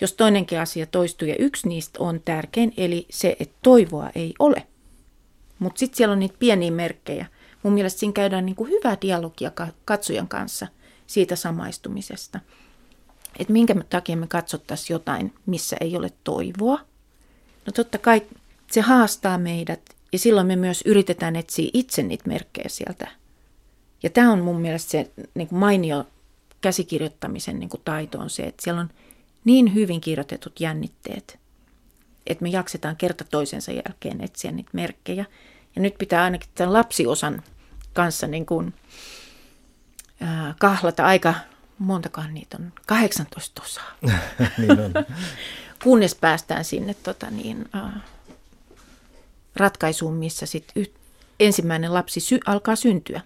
jos 0.00 0.12
toinenkin 0.12 0.60
asia 0.60 0.86
toistuu 0.86 1.28
ja 1.28 1.36
yksi 1.38 1.68
niistä 1.68 1.98
on 2.02 2.20
tärkein, 2.24 2.74
eli 2.76 3.06
se, 3.10 3.36
että 3.40 3.58
toivoa 3.62 4.10
ei 4.14 4.34
ole. 4.38 4.66
Mutta 5.58 5.78
sitten 5.78 5.96
siellä 5.96 6.12
on 6.12 6.18
niitä 6.18 6.36
pieniä 6.38 6.70
merkkejä. 6.70 7.26
Mun 7.62 7.72
mielestä 7.72 8.00
siinä 8.00 8.12
käydään 8.12 8.46
niin 8.46 8.56
kuin 8.56 8.70
hyvää 8.70 8.96
dialogia 9.02 9.52
katsojan 9.84 10.28
kanssa 10.28 10.66
siitä 11.06 11.36
samaistumisesta– 11.36 12.40
että 13.38 13.52
minkä 13.52 13.74
takia 13.90 14.16
me 14.16 14.26
katsottaisiin 14.26 14.94
jotain, 14.94 15.34
missä 15.46 15.76
ei 15.80 15.96
ole 15.96 16.12
toivoa. 16.24 16.80
No 17.66 17.72
totta 17.74 17.98
kai 17.98 18.22
se 18.70 18.80
haastaa 18.80 19.38
meidät 19.38 19.80
ja 20.12 20.18
silloin 20.18 20.46
me 20.46 20.56
myös 20.56 20.82
yritetään 20.86 21.36
etsiä 21.36 21.70
itse 21.72 22.02
niitä 22.02 22.24
merkkejä 22.28 22.68
sieltä. 22.68 23.08
Ja 24.02 24.10
tämä 24.10 24.32
on 24.32 24.40
mun 24.40 24.60
mielestä 24.60 24.90
se 24.90 25.10
niin 25.34 25.48
kuin 25.48 25.58
mainio 25.58 26.06
käsikirjoittamisen 26.60 27.58
niin 27.60 27.68
kuin 27.68 27.82
taito 27.84 28.18
on 28.18 28.30
se, 28.30 28.42
että 28.42 28.62
siellä 28.64 28.80
on 28.80 28.90
niin 29.44 29.74
hyvin 29.74 30.00
kirjoitetut 30.00 30.60
jännitteet, 30.60 31.38
että 32.26 32.42
me 32.42 32.48
jaksetaan 32.48 32.96
kerta 32.96 33.24
toisensa 33.24 33.72
jälkeen 33.72 34.20
etsiä 34.20 34.52
niitä 34.52 34.70
merkkejä. 34.72 35.24
Ja 35.76 35.82
nyt 35.82 35.94
pitää 35.98 36.24
ainakin 36.24 36.50
tämän 36.54 36.72
lapsiosan 36.72 37.42
kanssa 37.92 38.26
niin 38.26 38.46
kuin, 38.46 38.74
äh, 40.22 40.54
kahlata 40.60 41.06
aika, 41.06 41.34
montakaan 41.80 42.34
niitä 42.34 42.56
on, 42.60 42.72
18 42.86 43.62
osaa. 43.62 43.92
niin 44.58 44.80
on. 44.80 44.92
Kunnes 45.84 46.14
päästään 46.14 46.64
sinne 46.64 46.94
tota 46.94 47.30
niin, 47.30 47.68
äh, 47.74 48.02
ratkaisuun, 49.56 50.14
missä 50.14 50.46
sit 50.46 50.72
y- 50.76 50.94
ensimmäinen 51.40 51.94
lapsi 51.94 52.20
sy- 52.20 52.40
alkaa 52.46 52.76
syntyä. 52.76 53.20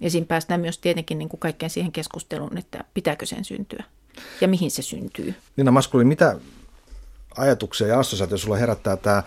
Ja 0.00 0.10
siinä 0.10 0.26
päästään 0.26 0.60
myös 0.60 0.78
tietenkin 0.78 1.18
niin 1.18 1.28
kuin 1.28 1.40
kaikkeen 1.40 1.70
siihen 1.70 1.92
keskusteluun, 1.92 2.58
että 2.58 2.84
pitääkö 2.94 3.26
sen 3.26 3.44
syntyä 3.44 3.84
ja 4.40 4.48
mihin 4.48 4.70
se 4.70 4.82
syntyy. 4.82 5.34
Nina 5.56 5.70
Maskuli, 5.70 6.04
mitä 6.04 6.36
ajatuksia 7.36 7.86
ja 7.86 7.98
assosiaatio 7.98 8.38
sulla 8.38 8.56
herättää 8.56 8.96
tämä 8.96 9.22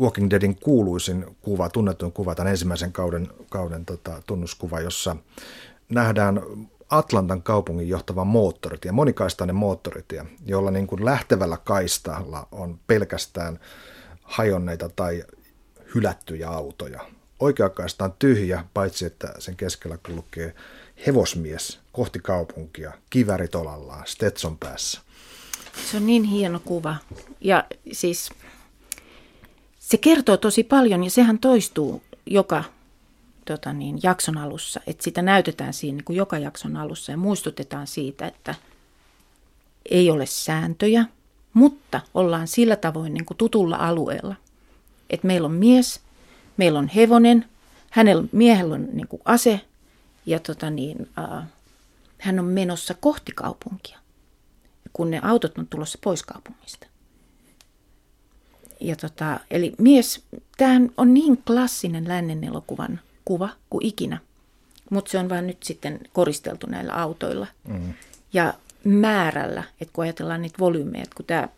Walking 0.00 0.30
Deadin 0.30 0.56
kuuluisin 0.56 1.36
kuva, 1.40 1.68
tunnetuin 1.68 2.12
kuva, 2.12 2.34
tämän 2.34 2.50
ensimmäisen 2.50 2.92
kauden, 2.92 3.28
kauden 3.50 3.84
tota, 3.84 4.22
tunnuskuva, 4.26 4.80
jossa 4.80 5.16
nähdään 5.88 6.42
Atlantan 6.92 7.42
kaupungin 7.42 7.88
johtava 7.88 8.24
moottoritie, 8.24 8.92
monikaistainen 8.92 9.56
moottoritie, 9.56 10.26
jolla 10.46 10.70
niin 10.70 10.86
kuin 10.86 11.04
lähtevällä 11.04 11.58
kaistalla 11.64 12.48
on 12.52 12.80
pelkästään 12.86 13.60
hajonneita 14.22 14.88
tai 14.88 15.24
hylättyjä 15.94 16.48
autoja. 16.48 17.00
Oikeakaista 17.40 18.04
on 18.04 18.14
tyhjä, 18.18 18.64
paitsi 18.74 19.04
että 19.06 19.34
sen 19.38 19.56
keskellä 19.56 19.98
kulkee 20.06 20.54
hevosmies 21.06 21.80
kohti 21.92 22.18
kaupunkia, 22.18 22.92
kivärit 23.10 23.54
olallaan, 23.54 24.06
Stetson 24.06 24.58
päässä. 24.58 25.00
Se 25.90 25.96
on 25.96 26.06
niin 26.06 26.24
hieno 26.24 26.60
kuva. 26.64 26.96
Ja 27.40 27.64
siis 27.92 28.30
se 29.78 29.96
kertoo 29.96 30.36
tosi 30.36 30.64
paljon 30.64 31.04
ja 31.04 31.10
sehän 31.10 31.38
toistuu 31.38 32.02
joka 32.26 32.64
tota 33.44 33.72
niin, 33.72 33.98
jakson 34.02 34.38
alussa. 34.38 34.80
Että 34.86 35.04
sitä 35.04 35.22
näytetään 35.22 35.72
siinä 35.72 35.96
niin 35.96 36.04
kuin 36.04 36.16
joka 36.16 36.38
jakson 36.38 36.76
alussa 36.76 37.12
ja 37.12 37.18
muistutetaan 37.18 37.86
siitä, 37.86 38.26
että 38.26 38.54
ei 39.90 40.10
ole 40.10 40.26
sääntöjä, 40.26 41.04
mutta 41.54 42.00
ollaan 42.14 42.48
sillä 42.48 42.76
tavoin 42.76 43.14
niin 43.14 43.24
kuin 43.24 43.36
tutulla 43.36 43.76
alueella. 43.76 44.34
Että 45.10 45.26
meillä 45.26 45.46
on 45.46 45.52
mies, 45.52 46.00
meillä 46.56 46.78
on 46.78 46.88
hevonen, 46.88 47.44
hänellä 47.90 48.24
miehellä 48.32 48.74
on 48.74 48.88
niin 48.92 49.08
kuin 49.08 49.22
ase 49.24 49.60
ja 50.26 50.40
tota 50.40 50.70
niin, 50.70 51.08
äh, 51.18 51.44
hän 52.18 52.38
on 52.38 52.44
menossa 52.44 52.94
kohti 52.94 53.32
kaupunkia, 53.32 53.98
kun 54.92 55.10
ne 55.10 55.20
autot 55.22 55.58
on 55.58 55.66
tulossa 55.66 55.98
pois 56.04 56.22
kaupungista. 56.22 56.86
Ja 58.80 58.96
tota, 58.96 59.40
eli 59.50 59.72
mies, 59.78 60.24
tämähän 60.56 60.90
on 60.96 61.14
niin 61.14 61.42
klassinen 61.46 62.08
lännen 62.08 62.44
elokuvan 62.44 63.00
kuva 63.24 63.48
kuin 63.70 63.86
ikinä, 63.86 64.18
mutta 64.90 65.10
se 65.10 65.18
on 65.18 65.28
vain 65.28 65.46
nyt 65.46 65.62
sitten 65.62 66.00
koristeltu 66.12 66.66
näillä 66.66 66.92
autoilla. 66.94 67.46
Mm. 67.68 67.94
Ja 68.32 68.54
määrällä, 68.84 69.64
että 69.80 69.92
kun 69.92 70.04
ajatellaan 70.04 70.42
niitä 70.42 70.58
volyymeja, 70.58 71.02
että 71.02 71.16
kun 71.16 71.26
tämä 71.26 71.48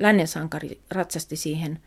lännen 0.00 0.28
sankari 0.28 0.80
ratsasti 0.90 1.36
siihen 1.36 1.80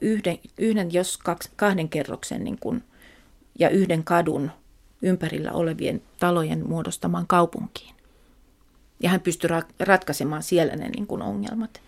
yhden, 0.00 0.38
yhden 0.58 0.92
jos 0.92 1.18
kaksi, 1.18 1.50
kahden 1.56 1.88
kerroksen 1.88 2.44
niin 2.44 2.58
kun, 2.58 2.82
ja 3.58 3.68
yhden 3.68 4.04
kadun 4.04 4.50
ympärillä 5.02 5.52
olevien 5.52 6.02
talojen 6.20 6.68
muodostamaan 6.68 7.26
kaupunkiin. 7.26 7.94
Ja 9.00 9.10
hän 9.10 9.20
pystyi 9.20 9.50
ra- 9.50 9.74
ratkaisemaan 9.80 10.42
siellä 10.42 10.76
ne 10.76 10.88
niin 10.88 11.06
kuin 11.06 11.22
ongelmat. 11.22 11.80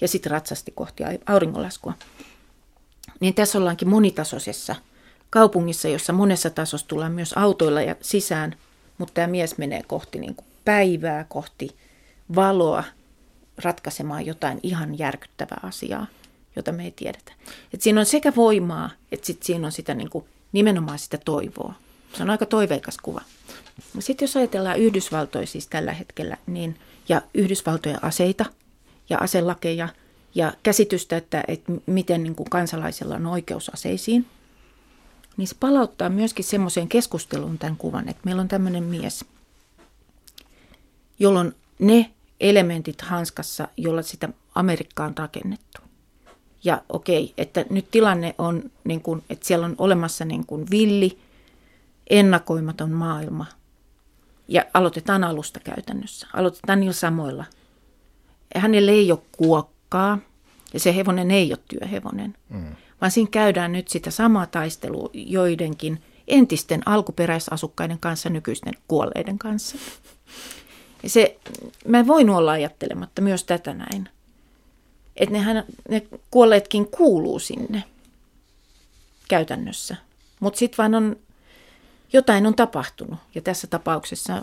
Ja 0.00 0.08
sitten 0.08 0.32
ratsasti 0.32 0.70
kohti 0.74 1.02
auringonlaskua. 1.26 1.94
Niin 3.20 3.34
tässä 3.34 3.58
ollaankin 3.58 3.88
monitasoisessa 3.88 4.76
kaupungissa, 5.30 5.88
jossa 5.88 6.12
monessa 6.12 6.50
tasossa 6.50 6.88
tullaan 6.88 7.12
myös 7.12 7.32
autoilla 7.36 7.82
ja 7.82 7.96
sisään, 8.00 8.56
mutta 8.98 9.14
tämä 9.14 9.26
mies 9.26 9.58
menee 9.58 9.82
kohti 9.82 10.18
niin 10.18 10.34
kuin 10.34 10.46
päivää, 10.64 11.24
kohti 11.28 11.76
valoa, 12.34 12.84
ratkaisemaan 13.64 14.26
jotain 14.26 14.60
ihan 14.62 14.98
järkyttävää 14.98 15.60
asiaa, 15.62 16.06
jota 16.56 16.72
me 16.72 16.84
ei 16.84 16.90
tiedetä. 16.90 17.32
Et 17.74 17.82
siinä 17.82 18.00
on 18.00 18.06
sekä 18.06 18.32
voimaa, 18.36 18.90
että 19.12 19.26
sit 19.26 19.42
siinä 19.42 19.66
on 19.66 19.72
sitä 19.72 19.94
niin 19.94 20.10
kuin, 20.10 20.24
nimenomaan 20.52 20.98
sitä 20.98 21.18
toivoa. 21.24 21.74
Se 22.16 22.22
on 22.22 22.30
aika 22.30 22.46
toiveikas 22.46 22.96
kuva. 23.02 23.20
Sitten 23.98 24.26
jos 24.26 24.36
ajatellaan 24.36 24.78
Yhdysvaltoja 24.78 25.46
siis 25.46 25.66
tällä 25.66 25.92
hetkellä, 25.92 26.36
niin, 26.46 26.76
ja 27.08 27.22
Yhdysvaltojen 27.34 28.04
aseita 28.04 28.44
ja 29.10 29.18
aselakeja 29.18 29.88
ja 30.34 30.52
käsitystä, 30.62 31.16
että, 31.16 31.44
että 31.48 31.72
miten 31.86 32.22
niin 32.22 32.34
kuin 32.34 32.50
kansalaisilla 32.50 33.14
on 33.14 33.26
oikeus 33.26 33.68
aseisiin, 33.68 34.26
niin 35.38 35.48
se 35.48 35.56
palauttaa 35.60 36.08
myöskin 36.08 36.44
semmoiseen 36.44 36.88
keskusteluun 36.88 37.58
tämän 37.58 37.76
kuvan, 37.76 38.08
että 38.08 38.22
meillä 38.24 38.42
on 38.42 38.48
tämmöinen 38.48 38.84
mies, 38.84 39.24
jolloin 41.18 41.54
ne 41.78 42.10
elementit 42.40 43.00
hanskassa, 43.00 43.68
jolla 43.76 44.02
sitä 44.02 44.28
Amerikkaa 44.54 45.06
on 45.06 45.18
rakennettu. 45.18 45.80
Ja 46.64 46.82
okei, 46.88 47.34
että 47.38 47.64
nyt 47.70 47.90
tilanne 47.90 48.34
on, 48.38 48.70
niin 48.84 49.00
kuin, 49.00 49.24
että 49.30 49.46
siellä 49.46 49.66
on 49.66 49.74
olemassa 49.78 50.24
niin 50.24 50.46
kuin 50.46 50.66
villi, 50.70 51.18
ennakoimaton 52.10 52.90
maailma. 52.90 53.46
Ja 54.48 54.64
aloitetaan 54.74 55.24
alusta 55.24 55.60
käytännössä. 55.60 56.26
Aloitetaan 56.32 56.80
niillä 56.80 56.92
samoilla. 56.92 57.44
Hänelle 58.56 58.90
ei 58.90 59.12
ole 59.12 59.20
kuokkaa 59.32 60.18
ja 60.74 60.80
se 60.80 60.96
hevonen 60.96 61.30
ei 61.30 61.52
ole 61.52 61.58
työhevonen, 61.68 62.34
mm. 62.48 62.74
Vaan 63.00 63.10
siinä 63.10 63.30
käydään 63.30 63.72
nyt 63.72 63.88
sitä 63.88 64.10
samaa 64.10 64.46
taistelua 64.46 65.10
joidenkin 65.12 66.02
entisten 66.28 66.82
alkuperäisasukkaiden 66.86 67.98
kanssa, 67.98 68.28
nykyisten 68.28 68.74
kuolleiden 68.88 69.38
kanssa. 69.38 69.76
Se, 71.06 71.38
mä 71.86 72.06
voin 72.06 72.30
olla 72.30 72.52
ajattelematta 72.52 73.22
myös 73.22 73.44
tätä 73.44 73.74
näin. 73.74 74.08
Että 75.16 75.32
nehän, 75.32 75.64
ne 75.88 76.06
kuolleetkin 76.30 76.86
kuuluu 76.90 77.38
sinne 77.38 77.84
käytännössä. 79.28 79.96
Mutta 80.40 80.58
sitten 80.58 80.78
vaan 80.78 80.94
on 80.94 81.16
jotain 82.12 82.46
on 82.46 82.54
tapahtunut 82.54 83.18
ja 83.34 83.40
tässä 83.40 83.66
tapauksessa 83.66 84.42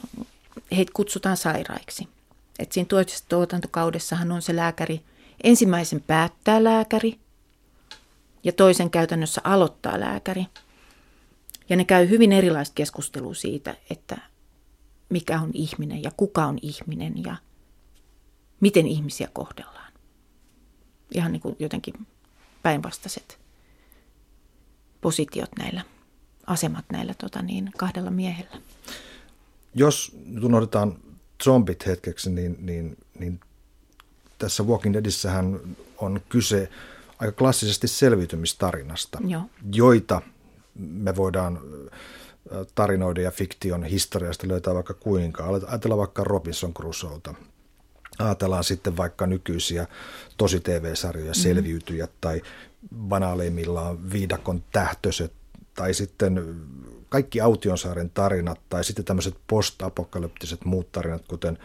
heitä 0.75 0.91
kutsutaan 0.95 1.37
sairaiksi. 1.37 2.07
Et 2.59 2.71
siinä 2.71 2.87
tuotantokaudessahan 3.29 4.31
on 4.31 4.41
se 4.41 4.55
lääkäri, 4.55 5.01
ensimmäisen 5.43 6.01
päättää 6.01 6.63
lääkäri 6.63 7.19
ja 8.45 8.51
toisen 8.51 8.89
käytännössä 8.89 9.41
aloittaa 9.43 9.99
lääkäri. 9.99 10.45
Ja 11.69 11.75
ne 11.75 11.85
käy 11.85 12.09
hyvin 12.09 12.31
erilaista 12.31 12.73
keskustelua 12.75 13.33
siitä, 13.33 13.75
että 13.89 14.17
mikä 15.09 15.41
on 15.41 15.51
ihminen 15.53 16.03
ja 16.03 16.11
kuka 16.17 16.45
on 16.45 16.57
ihminen 16.61 17.23
ja 17.23 17.35
miten 18.59 18.87
ihmisiä 18.87 19.27
kohdellaan. 19.33 19.93
Ihan 21.11 21.31
niin 21.31 21.41
kuin 21.41 21.55
jotenkin 21.59 22.07
päinvastaiset 22.63 23.39
positiot 25.01 25.49
näillä 25.57 25.81
asemat 26.47 26.85
näillä 26.91 27.13
tota 27.13 27.41
niin, 27.41 27.71
kahdella 27.77 28.11
miehellä. 28.11 28.61
Jos 29.75 30.17
nyt 30.25 30.43
unohdetaan 30.43 30.97
zombit 31.43 31.85
hetkeksi, 31.85 32.29
niin, 32.29 32.57
niin, 32.59 32.97
niin 33.19 33.39
tässä 34.37 34.63
Walking 34.63 34.93
Deadissähän 34.93 35.59
on 35.97 36.21
kyse 36.29 36.69
aika 37.19 37.31
klassisesti 37.31 37.87
selviytymistarinasta, 37.87 39.19
Joo. 39.27 39.41
joita 39.73 40.21
me 40.75 41.15
voidaan 41.15 41.59
tarinoiden 42.75 43.23
ja 43.23 43.31
fiktion 43.31 43.83
historiasta 43.83 44.47
löytää 44.47 44.73
vaikka 44.73 44.93
kuinka. 44.93 45.45
Ajatellaan 45.45 45.99
vaikka 45.99 46.23
Robinson 46.23 46.73
Crusoeta. 46.73 47.33
Ajatellaan 48.19 48.63
sitten 48.63 48.97
vaikka 48.97 49.27
nykyisiä 49.27 49.87
tosi 50.37 50.59
TV-sarjoja, 50.59 51.31
mm-hmm. 51.31 51.41
Selviytyjät 51.41 52.11
tai 52.21 52.41
banaaleimmillaan 52.95 54.11
Viidakon 54.11 54.63
tähtöiset 54.71 55.33
tai 55.75 55.93
sitten 55.93 56.55
kaikki 57.09 57.41
Autionsaaren 57.41 58.09
tarinat 58.09 58.59
tai 58.69 58.83
sitten 58.83 59.05
tämmöiset 59.05 59.35
post-apokalyptiset 59.47 60.65
muut 60.65 60.91
tarinat, 60.91 61.23
kuten 61.27 61.57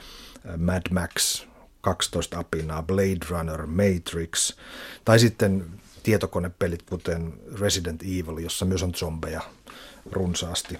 Mad 0.56 0.82
Max, 0.90 1.46
12 1.80 2.38
apinaa, 2.38 2.82
Blade 2.82 3.26
Runner, 3.28 3.66
Matrix, 3.66 4.56
tai 5.04 5.18
sitten 5.18 5.66
tietokonepelit, 6.02 6.82
kuten 6.82 7.32
Resident 7.60 8.02
Evil, 8.02 8.38
jossa 8.38 8.64
myös 8.64 8.82
on 8.82 8.94
zombeja 8.94 9.40
runsaasti. 10.12 10.78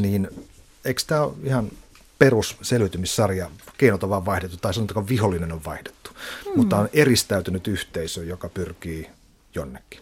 Niin 0.00 0.28
eikö 0.84 1.02
tämä 1.06 1.22
ole 1.22 1.34
ihan 1.44 1.70
perus 2.18 2.56
selviytymissarja, 2.62 3.50
keinot 3.78 4.02
on 4.02 4.10
vaan 4.10 4.26
vaihdettu, 4.26 4.56
tai 4.56 4.74
sanotaanko 4.74 5.08
vihollinen 5.08 5.52
on 5.52 5.64
vaihdettu, 5.64 6.10
mm. 6.10 6.52
mutta 6.56 6.76
on 6.76 6.88
eristäytynyt 6.92 7.66
yhteisö, 7.66 8.24
joka 8.24 8.48
pyrkii 8.48 9.10
jonnekin. 9.54 10.00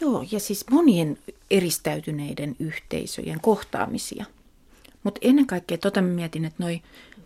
Joo, 0.00 0.24
ja 0.30 0.40
siis 0.40 0.64
monien 0.70 1.18
eristäytyneiden 1.50 2.56
yhteisöjen 2.58 3.40
kohtaamisia. 3.40 4.24
Mutta 5.02 5.18
ennen 5.22 5.46
kaikkea 5.46 5.78
tota 5.78 6.02
mietin, 6.02 6.44
että 6.44 6.62
noi 6.62 6.80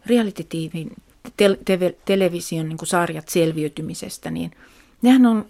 reality 0.06 0.44
TV, 0.44 0.86
te- 1.37 1.58
te- 1.64 1.96
television 2.04 2.68
niin 2.68 2.78
sarjat 2.85 3.28
selviytymisestä, 3.28 4.30
niin 4.30 4.50
nehän 5.02 5.26
on 5.26 5.46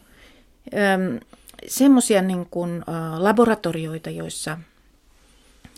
semmoisia 1.69 2.23
niin 2.23 2.47
kuin, 2.51 2.85
laboratorioita, 3.19 4.11
joissa 4.11 4.59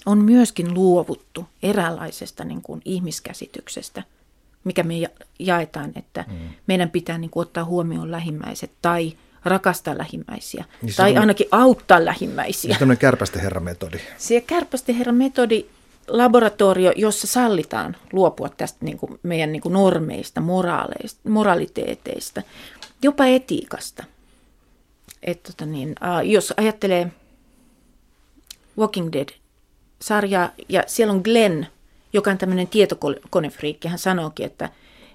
on 0.07 0.19
myöskin 0.19 0.75
luovuttu 0.75 1.47
eräänlaisesta 1.63 2.45
niin 2.45 2.63
kuin 2.63 2.83
ihmiskäsityksestä, 2.85 4.03
mikä 4.65 4.83
me 4.83 4.95
jaetaan, 5.39 5.93
että 5.97 6.25
mm. 6.29 6.35
meidän 6.67 6.91
pitää 6.91 7.19
niin 7.19 7.31
kuin, 7.31 7.43
ottaa 7.43 7.65
huomioon 7.65 8.11
lähimmäiset 8.11 8.71
tai 8.83 9.13
rakastaa 9.45 9.99
lähimmäisiä 9.99 10.65
niin 10.83 10.95
tai 10.97 11.17
ainakin 11.17 11.47
auttaa 11.51 12.05
lähimmäisiä. 12.05 12.69
Niin 12.69 12.79
tämmöinen 12.79 13.01
kärpästen 13.01 13.43
herrametodi. 13.43 13.99
Se 14.19 14.41
kärpästen 14.41 14.95
herrametodi 14.95 15.67
laboratorio, 16.09 16.93
jossa 16.97 17.27
sallitaan 17.27 17.97
luopua 18.13 18.49
tästä 18.49 18.85
niin 18.85 18.99
kuin 18.99 19.21
meidän 19.23 19.53
niin 19.53 19.63
kuin 19.63 19.73
normeista, 19.73 20.41
moraaleista, 20.41 21.29
moraliteeteista, 21.29 22.43
jopa 23.03 23.27
etiikasta. 23.27 24.05
Et, 25.23 25.43
tota 25.43 25.67
niin, 25.67 25.89
uh, 25.89 26.31
jos 26.31 26.55
ajattelee 26.57 27.13
Walking 28.79 29.13
Dead-sarjaa, 29.13 30.51
ja 30.69 30.83
siellä 30.87 31.13
on 31.13 31.21
Glenn, 31.25 31.67
joka 32.13 32.31
on 32.31 32.39
tämmöinen 32.39 32.69
tietokonefriikki, 32.69 33.89
hän 33.89 33.99
sanookin, 33.99 34.47
että, 34.47 34.69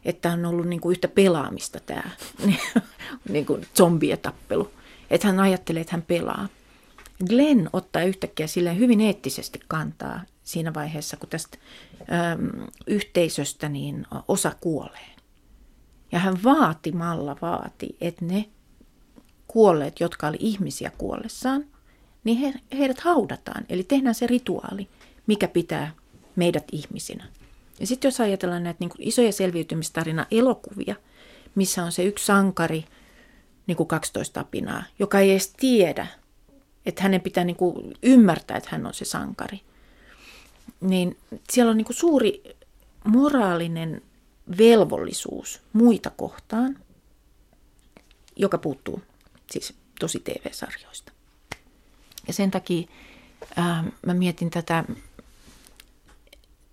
että 0.06 0.32
on 0.32 0.46
ollut 0.46 0.68
niin 0.68 0.82
kuin 0.82 0.92
yhtä 0.92 1.08
pelaamista 1.08 1.80
tämä 1.86 2.10
niin 3.30 3.46
kuin. 3.46 3.68
Että 5.10 5.28
hän 5.28 5.40
ajattelee, 5.40 5.82
että 5.82 5.94
hän 5.94 6.02
pelaa. 6.02 6.48
Glenn 7.28 7.70
ottaa 7.74 8.04
yhtäkkiä 8.04 8.48
sille 8.48 8.78
hyvin 8.78 9.02
eettisesti 9.02 9.60
kantaa 9.68 10.22
siinä 10.44 10.74
vaiheessa, 10.74 11.18
kun 11.18 11.30
tästä 11.30 11.58
äm, 12.02 12.68
yhteisöstä 12.88 13.70
niin 13.70 14.08
osa 14.28 14.52
kuolee. 14.62 15.10
Ja 16.12 16.20
hän 16.20 16.44
vaatimalla 16.44 17.38
vaati, 17.42 17.98
että 18.02 18.26
ne 18.26 18.46
kuolleet, 19.48 20.00
jotka 20.00 20.28
oli 20.28 20.38
ihmisiä 20.40 20.92
kuollessaan, 20.98 21.66
niin 22.24 22.38
he, 22.38 22.54
heidät 22.78 23.00
haudataan. 23.00 23.66
Eli 23.70 23.84
tehdään 23.84 24.16
se 24.16 24.28
rituaali, 24.28 24.88
mikä 25.28 25.48
pitää 25.48 25.92
meidät 26.36 26.66
ihmisinä. 26.72 27.26
Ja 27.80 27.88
sitten 27.88 28.08
jos 28.08 28.20
ajatellaan 28.20 28.64
näitä 28.64 28.78
niin 28.80 28.92
isoja 29.00 29.32
selviytymistarina 29.32 30.26
elokuvia, 30.32 30.96
missä 31.56 31.84
on 31.84 31.92
se 31.92 32.04
yksi 32.04 32.26
sankari, 32.26 32.86
niin 33.68 33.78
kuin 33.78 33.88
12 33.88 34.40
apinaa, 34.40 34.84
joka 35.00 35.20
ei 35.20 35.32
edes 35.32 35.54
tiedä, 35.58 36.08
että 36.90 37.04
hänen 37.04 37.22
pitää 37.22 37.44
niin 37.44 37.56
kuin 37.56 37.98
ymmärtää, 38.04 38.58
että 38.58 38.70
hän 38.72 38.86
on 38.86 38.94
se 38.94 39.06
sankari. 39.06 39.62
Niin 40.82 41.18
siellä 41.50 41.72
on 41.72 41.78
niin 41.78 41.86
kuin 41.86 41.98
suuri 41.98 42.44
moraalinen 43.04 44.02
velvollisuus 44.58 45.62
muita 45.74 46.10
kohtaan, 46.10 46.78
joka 48.36 48.58
puuttuu 48.58 49.02
siis 49.52 49.74
tosi 50.00 50.20
TV-sarjoista. 50.20 51.12
Ja 52.28 52.34
sen 52.34 52.52
takia 52.52 52.88
ää, 53.56 53.84
mä 54.06 54.14
mietin 54.14 54.50
tätä 54.50 54.84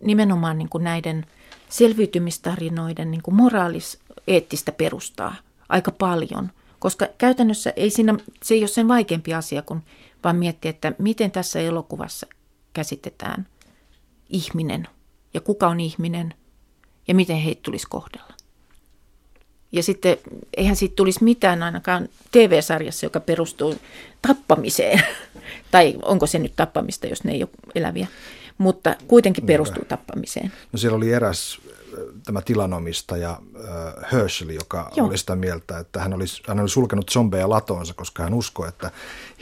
nimenomaan 0.00 0.58
niin 0.58 0.68
kuin 0.68 0.84
näiden 0.84 1.26
selviytymistarinoiden 1.68 3.10
niin 3.10 3.22
kuin 3.22 3.34
moraalis-eettistä 3.34 4.72
perustaa 4.72 5.34
aika 5.68 5.92
paljon, 5.92 6.52
koska 6.78 7.06
käytännössä 7.18 7.72
ei 7.76 7.90
siinä, 7.90 8.14
se 8.42 8.54
ei 8.54 8.60
ole 8.60 8.68
sen 8.68 8.88
vaikeampi 8.88 9.34
asia, 9.34 9.62
kun 9.62 9.82
vaan 10.24 10.36
miettiä, 10.36 10.70
että 10.70 10.92
miten 10.98 11.30
tässä 11.30 11.60
elokuvassa 11.60 12.26
käsitetään 12.72 13.46
ihminen 14.28 14.88
ja 15.34 15.40
kuka 15.40 15.68
on 15.68 15.80
ihminen 15.80 16.34
ja 17.08 17.14
miten 17.14 17.36
heitä 17.36 17.60
tulisi 17.62 17.86
kohdella. 17.88 18.34
Ja 19.72 19.82
sitten 19.82 20.16
eihän 20.56 20.76
siitä 20.76 20.96
tulisi 20.96 21.24
mitään 21.24 21.62
ainakaan 21.62 22.08
TV-sarjassa, 22.32 23.06
joka 23.06 23.20
perustuu 23.20 23.74
tappamiseen. 24.22 25.02
tai 25.70 25.94
onko 26.02 26.26
se 26.26 26.38
nyt 26.38 26.52
tappamista, 26.56 27.06
jos 27.06 27.24
ne 27.24 27.32
ei 27.32 27.42
ole 27.42 27.50
eläviä. 27.74 28.06
Mutta 28.58 28.96
kuitenkin 29.08 29.46
perustuu 29.46 29.84
tappamiseen. 29.84 30.52
No 30.72 30.78
siellä 30.78 30.96
oli 30.96 31.12
eräs 31.12 31.58
tämä 32.24 32.42
tilanomistaja 32.42 33.30
äh, 33.30 34.12
Herschel, 34.12 34.48
joka 34.48 34.90
Joo. 34.96 35.06
oli 35.06 35.18
sitä 35.18 35.36
mieltä, 35.36 35.78
että 35.78 36.00
hän 36.00 36.14
oli, 36.14 36.24
hän 36.48 36.60
oli 36.60 36.68
sulkenut 36.68 37.10
zombeja 37.10 37.48
latoonsa, 37.48 37.94
koska 37.94 38.22
hän 38.22 38.34
uskoi, 38.34 38.68
että 38.68 38.90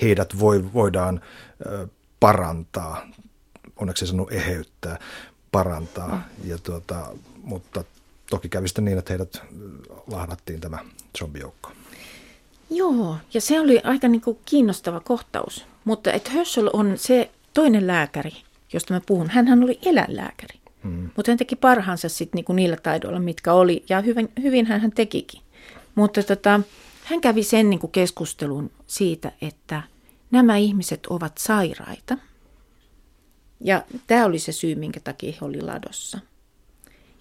heidät 0.02 0.38
voi, 0.38 0.72
voidaan 0.72 1.20
äh, 1.66 1.88
parantaa, 2.20 3.06
onneksi 3.76 4.06
sanonut 4.06 4.32
eheyttää, 4.32 4.98
parantaa. 5.52 6.08
Mm. 6.08 6.48
Ja 6.50 6.58
tuota, 6.58 7.06
mutta 7.42 7.84
toki 8.30 8.48
kävi 8.48 8.68
sitten 8.68 8.84
niin, 8.84 8.98
että 8.98 9.12
heidät 9.12 9.42
lahdattiin 10.10 10.60
tämä 10.60 10.78
zombijoukko. 11.18 11.70
Joo, 12.70 13.16
ja 13.34 13.40
se 13.40 13.60
oli 13.60 13.80
aika 13.84 14.08
niin 14.08 14.20
kuin 14.20 14.38
kiinnostava 14.44 15.00
kohtaus. 15.00 15.66
Mutta 15.84 16.12
että 16.12 16.30
Herschel 16.30 16.70
on 16.72 16.98
se 16.98 17.30
toinen 17.54 17.86
lääkäri, 17.86 18.32
josta 18.72 18.94
mä 18.94 19.00
puhun. 19.06 19.30
Hänhän 19.30 19.62
oli 19.64 19.78
eläinlääkäri. 19.82 20.63
Mutta 21.16 21.30
hän 21.30 21.38
teki 21.38 21.56
parhaansa 21.56 22.08
sitten 22.08 22.38
niin 22.38 22.44
kuin 22.44 22.56
niillä 22.56 22.76
taidoilla, 22.76 23.20
mitkä 23.20 23.52
oli. 23.52 23.84
Ja 23.88 24.00
hyvin, 24.00 24.28
hyvin 24.42 24.66
hän 24.66 24.92
tekikin. 24.92 25.40
Mutta 25.94 26.22
tota, 26.22 26.60
hän 27.04 27.20
kävi 27.20 27.42
sen 27.42 27.70
niin 27.70 27.80
kuin 27.80 27.90
keskustelun 27.90 28.70
siitä, 28.86 29.32
että 29.42 29.82
nämä 30.30 30.56
ihmiset 30.56 31.06
ovat 31.06 31.38
sairaita. 31.38 32.18
Ja 33.60 33.82
tämä 34.06 34.24
oli 34.24 34.38
se 34.38 34.52
syy, 34.52 34.74
minkä 34.74 35.00
takia 35.00 35.32
he 35.32 35.46
oli 35.46 35.60
ladossa. 35.60 36.18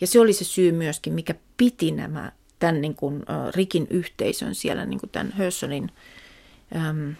Ja 0.01 0.07
se 0.07 0.19
oli 0.19 0.33
se 0.33 0.43
syy 0.43 0.71
myöskin, 0.71 1.13
mikä 1.13 1.35
piti 1.57 1.91
nämä, 1.91 2.31
tämän 2.59 2.81
niin 2.81 2.95
kuin, 2.95 3.23
Rikin 3.55 3.87
yhteisön 3.89 4.55
siellä 4.55 4.85
niin 4.85 4.99
kuin 4.99 5.09
tämän 5.09 5.31
Herschelin 5.37 5.91
um, 6.89 7.15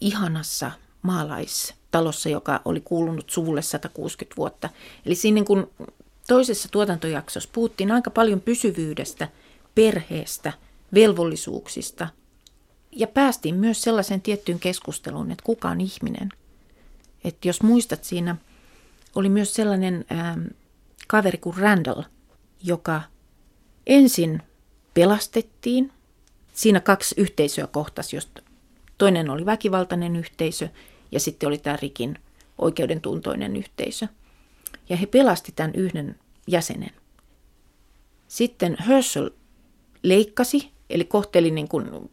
ihanassa 0.00 0.70
maalaistalossa, 1.02 2.28
joka 2.28 2.60
oli 2.64 2.80
kuulunut 2.80 3.30
suvulle 3.30 3.62
160 3.62 4.36
vuotta. 4.36 4.68
Eli 5.06 5.14
siinä 5.14 5.34
niin 5.34 5.44
kuin 5.44 5.66
toisessa 6.28 6.68
tuotantojaksossa 6.72 7.50
puhuttiin 7.52 7.92
aika 7.92 8.10
paljon 8.10 8.40
pysyvyydestä, 8.40 9.28
perheestä, 9.74 10.52
velvollisuuksista 10.94 12.08
ja 12.92 13.06
päästiin 13.06 13.54
myös 13.54 13.82
sellaisen 13.82 14.20
tiettyyn 14.22 14.58
keskusteluun, 14.58 15.30
että 15.30 15.44
kuka 15.44 15.68
on 15.68 15.80
ihminen. 15.80 16.28
Että 17.24 17.48
jos 17.48 17.62
muistat, 17.62 18.04
siinä 18.04 18.36
oli 19.14 19.28
myös 19.28 19.54
sellainen 19.54 20.04
ähm, 20.12 20.40
kaveri 21.06 21.38
kuin 21.38 21.56
Randall, 21.56 22.02
joka 22.62 23.02
ensin 23.86 24.42
pelastettiin. 24.94 25.92
Siinä 26.54 26.80
kaksi 26.80 27.14
yhteisöä 27.18 27.66
kohtasi, 27.66 28.16
josta 28.16 28.42
toinen 28.98 29.30
oli 29.30 29.46
väkivaltainen 29.46 30.16
yhteisö 30.16 30.68
ja 31.12 31.20
sitten 31.20 31.46
oli 31.46 31.58
tämä 31.58 31.78
Rikin 31.82 32.18
oikeudentuntoinen 32.58 33.56
yhteisö. 33.56 34.06
Ja 34.88 34.96
he 34.96 35.06
pelasti 35.06 35.52
tämän 35.56 35.74
yhden 35.74 36.16
jäsenen. 36.46 36.90
Sitten 38.28 38.76
Herschel 38.86 39.30
leikkasi, 40.02 40.70
eli 40.90 41.04
kohteli 41.04 41.50
niin 41.50 41.68
kuin, 41.68 42.10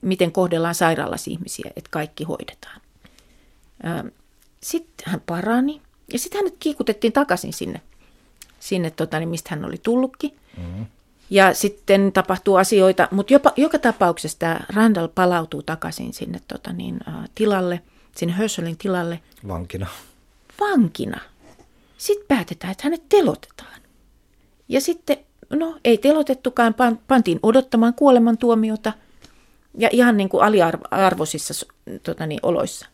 miten 0.00 0.32
kohdellaan 0.32 0.74
sairaalassa 0.74 1.30
ihmisiä, 1.30 1.70
että 1.76 1.90
kaikki 1.90 2.24
hoidetaan. 2.24 2.80
Sitten 4.62 5.12
hän 5.12 5.20
parani 5.26 5.82
ja 6.12 6.18
sitten 6.18 6.38
hänet 6.38 6.56
kiikutettiin 6.58 7.12
takaisin 7.12 7.52
sinne, 7.52 7.80
sinne 8.60 8.90
tota, 8.90 9.18
niin 9.18 9.28
mistä 9.28 9.50
hän 9.50 9.64
oli 9.64 9.78
tullutkin. 9.82 10.36
Mm-hmm. 10.56 10.86
Ja 11.30 11.54
sitten 11.54 12.12
tapahtuu 12.12 12.56
asioita, 12.56 13.08
mutta 13.10 13.32
jopa, 13.32 13.52
joka 13.56 13.78
tapauksessa 13.78 14.38
tämä 14.38 14.60
Randall 14.74 15.08
palautuu 15.08 15.62
takaisin 15.62 16.12
sinne 16.12 16.40
tota, 16.48 16.72
niin, 16.72 16.94
uh, 17.08 17.28
tilalle, 17.34 17.80
sinne 18.16 18.38
Herschelin 18.38 18.76
tilalle. 18.76 19.20
Vankina. 19.48 19.86
Vankina. 20.60 21.20
Sitten 21.98 22.26
päätetään, 22.28 22.70
että 22.70 22.84
hänet 22.84 23.08
telotetaan. 23.08 23.80
Ja 24.68 24.80
sitten, 24.80 25.16
no 25.50 25.78
ei 25.84 25.98
telotettukaan, 25.98 26.74
pantiin 27.08 27.40
odottamaan 27.42 27.94
kuolemantuomiota 27.94 28.92
ja 29.78 29.88
ihan 29.92 30.16
niin 30.16 30.28
kuin 30.28 30.42
aliarvoisissa 30.42 31.66
tota 32.02 32.26
niin, 32.26 32.40
oloissa. 32.42 32.86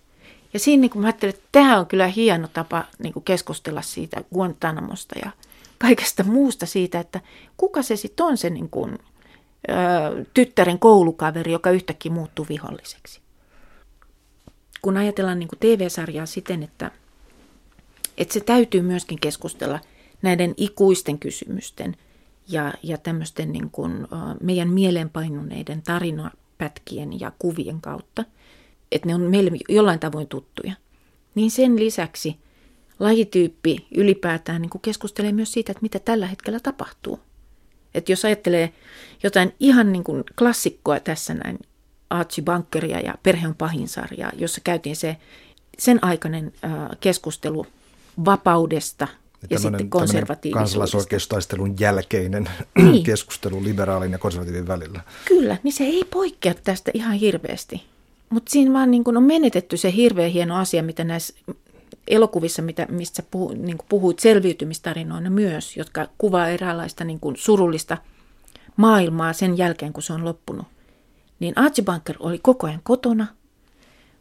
Ja 0.53 0.59
siinä 0.59 0.81
niin 0.81 0.91
kuin 0.91 1.03
mä 1.03 1.09
ajattelin, 1.09 1.35
että 1.35 1.49
tämä 1.53 1.79
on 1.79 1.87
kyllä 1.87 2.07
hieno 2.07 2.49
tapa 2.49 2.85
niin 2.99 3.13
kuin 3.13 3.25
keskustella 3.25 3.83
siitä 3.83 4.25
Guantanamosta 4.35 5.15
ja 5.25 5.31
kaikesta 5.79 6.25
muusta 6.25 6.67
siitä, 6.67 7.01
että 7.01 7.21
kuka 7.57 7.83
se 7.83 7.97
sitten 7.97 8.27
on 8.27 8.37
se 8.37 8.51
niin 8.51 8.69
kuin, 8.69 8.99
ö, 9.69 10.25
tyttären 10.35 10.79
koulukaveri, 10.79 11.53
joka 11.53 11.71
yhtäkkiä 11.71 12.13
muuttuu 12.13 12.47
viholliseksi. 12.49 13.21
Kun 14.83 14.97
ajatellaan 14.97 15.39
niin 15.39 15.49
kuin 15.49 15.59
TV-sarjaa 15.59 16.27
siten, 16.27 16.63
että, 16.63 16.91
että 18.19 18.35
se 18.35 18.41
täytyy 18.41 18.83
myöskin 18.83 19.21
keskustella 19.21 19.81
näiden 20.23 20.55
ikuisten 20.57 21.19
kysymysten 21.19 21.97
ja, 22.49 22.75
ja 22.83 22.99
tämmöisten 22.99 23.53
niin 23.53 23.71
kuin, 23.71 24.09
meidän 24.43 24.69
mieleenpainuneiden 24.69 25.83
tarinapätkien 25.83 27.21
ja 27.21 27.33
kuvien 27.39 27.81
kautta– 27.81 28.25
että 28.93 29.09
ne 29.09 29.15
on 29.15 29.21
meille 29.21 29.51
jollain 29.69 30.01
tavoin 30.01 30.29
tuttuja. 30.29 30.73
Niin 31.35 31.51
sen 31.51 31.77
lisäksi 31.77 32.37
lajityyppi 32.99 33.87
ylipäätään 33.97 34.63
niin 34.63 34.71
kuin 34.71 34.83
keskustelee 34.83 35.33
myös 35.33 35.53
siitä, 35.53 35.73
että 35.73 35.83
mitä 35.83 35.99
tällä 35.99 36.27
hetkellä 36.27 36.61
tapahtuu. 36.61 37.21
Että 37.95 38.13
jos 38.13 38.25
ajattelee 38.25 38.73
jotain 39.23 39.55
ihan 39.61 39.93
niin 39.93 40.05
kuin 40.05 40.25
klassikkoa 40.39 41.01
tässä 41.01 41.35
näin, 41.35 41.59
Archie 42.11 42.45
Bunkeria 42.45 43.01
ja 43.01 43.15
Perhe 43.23 43.49
on 43.49 43.55
pahin 43.55 43.89
sarjaa, 43.89 44.33
jossa 44.39 44.61
käytiin 44.65 44.97
se 44.97 45.17
sen 45.79 46.05
aikainen 46.05 46.53
äh, 46.65 46.71
keskustelu 47.01 47.67
vapaudesta 48.25 49.09
ja, 49.43 49.49
ja 49.51 49.59
sitten 49.59 49.91
konservatiivisuudesta. 49.91 50.79
Kansalaisoikeustaistelun 50.79 51.75
jälkeinen 51.81 52.49
niin. 52.83 53.05
keskustelu 53.05 53.65
liberaalin 53.65 54.13
ja 54.13 54.19
konservatiivin 54.19 54.69
välillä. 54.69 55.01
Kyllä, 55.25 55.57
niin 55.63 55.73
se 55.73 55.85
ei 55.85 56.05
poikkea 56.11 56.55
tästä 56.55 56.91
ihan 56.95 57.15
hirveästi. 57.15 57.83
Mutta 58.31 58.51
siinä 58.51 58.73
vaan 58.73 58.91
niin 58.91 59.05
kun 59.05 59.17
on 59.17 59.23
menetetty 59.23 59.77
se 59.77 59.93
hirveän 59.93 60.31
hieno 60.31 60.57
asia, 60.57 60.83
mitä 60.83 61.05
näissä 61.05 61.35
elokuvissa, 62.09 62.63
mitä, 62.63 62.87
mistä 62.91 63.23
puhu, 63.31 63.55
niin 63.55 63.79
puhuit 63.89 64.19
selviytymistarinoina 64.19 65.31
myös, 65.31 65.77
jotka 65.77 66.09
kuvaa 66.19 66.49
eräänlaista 66.49 67.05
niin 67.05 67.21
kuin 67.21 67.37
surullista 67.37 67.99
maailmaa 68.77 69.33
sen 69.33 69.59
jälkeen, 69.59 69.93
kun 69.93 70.03
se 70.03 70.13
on 70.13 70.25
loppunut. 70.25 70.67
Niin 71.41 71.59
Archie 71.59 71.85
Bunker 71.85 72.17
oli 72.21 72.39
koko 72.39 72.67
ajan 72.67 72.81
kotona, 72.83 73.27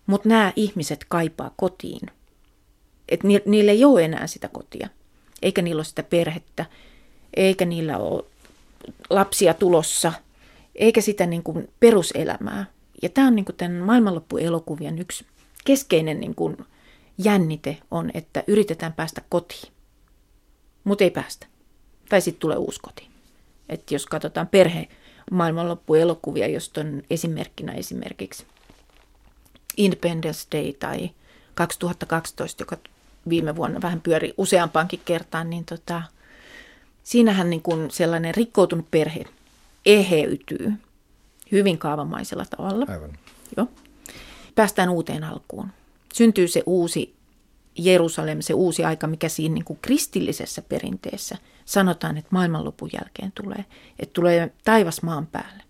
mutta 0.06 0.30
nämä 0.30 0.54
ihmiset 0.56 1.06
kaipaa 1.10 1.52
kotiin. 1.56 2.10
Et 3.10 3.24
ni, 3.24 3.42
niillä 3.46 3.72
ei 3.72 3.86
ole 3.86 4.06
enää 4.06 4.28
sitä 4.28 4.48
kotia, 4.48 4.90
eikä 5.42 5.62
niillä 5.62 5.80
ole 5.80 5.86
sitä 5.86 6.04
perhettä, 6.04 6.66
eikä 7.36 7.66
niillä 7.66 7.98
ole 7.98 8.26
lapsia 9.10 9.54
tulossa, 9.54 10.14
eikä 10.76 11.02
sitä 11.02 11.26
niin 11.26 11.44
kuin 11.44 11.70
peruselämää. 11.80 12.66
Ja 13.02 13.10
tämä 13.10 13.28
on 13.28 13.36
niin 13.36 13.46
kuin 13.46 13.56
tämän 13.56 13.76
maailmanloppuelokuvien 13.76 15.00
yksi 15.00 15.26
keskeinen 15.66 16.20
niin 16.20 16.36
kuin 16.36 16.58
jännite 17.18 17.78
on, 17.92 18.12
että 18.14 18.44
yritetään 18.48 18.94
päästä 18.94 19.22
kotiin, 19.30 19.74
mutta 20.84 21.04
ei 21.04 21.12
päästä. 21.12 21.48
Tai 22.10 22.22
sitten 22.22 22.40
tulee 22.40 22.58
uusi 22.58 22.80
koti. 22.82 23.08
Et 23.70 23.92
jos 23.92 24.06
katsotaan 24.06 24.48
perhe 24.48 24.88
maailmanloppuelokuvia, 25.32 26.48
josta 26.48 26.82
on 26.82 27.04
esimerkkinä 27.10 27.74
esimerkiksi 27.74 28.46
Independence 29.78 30.48
Day 30.52 30.74
tai 30.74 31.10
2012, 31.56 32.62
joka 32.62 32.78
viime 33.30 33.56
vuonna 33.56 33.82
vähän 33.82 34.02
pyöri 34.02 34.34
useampaankin 34.38 35.02
kertaan, 35.06 35.50
niin 35.50 35.66
tota, 35.66 36.02
siinähän 37.04 37.50
niin 37.50 37.62
kuin 37.62 37.92
sellainen 37.92 38.36
rikkoutunut 38.36 38.92
perhe 38.92 39.26
eheytyy 39.86 40.74
hyvin 41.52 41.78
kaavamaisella 41.78 42.46
tavalla. 42.46 42.86
Aivan. 42.90 43.18
Joo. 43.58 43.68
Päästään 44.56 44.90
uuteen 44.90 45.24
alkuun. 45.24 45.70
Syntyy 46.16 46.48
se 46.48 46.64
uusi 46.66 47.16
Jerusalem, 47.78 48.42
se 48.42 48.54
uusi 48.54 48.84
aika, 48.84 49.08
mikä 49.08 49.30
siinä 49.30 49.54
niin 49.54 49.66
kuin 49.66 49.80
kristillisessä 49.82 50.62
perinteessä 50.62 51.38
sanotaan, 51.66 52.18
että 52.18 52.30
maailmanlopun 52.32 52.90
jälkeen 52.94 53.32
tulee. 53.32 53.66
Että 54.00 54.14
tulee 54.14 54.54
taivas 54.64 55.02
maan 55.02 55.28
päälle. 55.28 55.64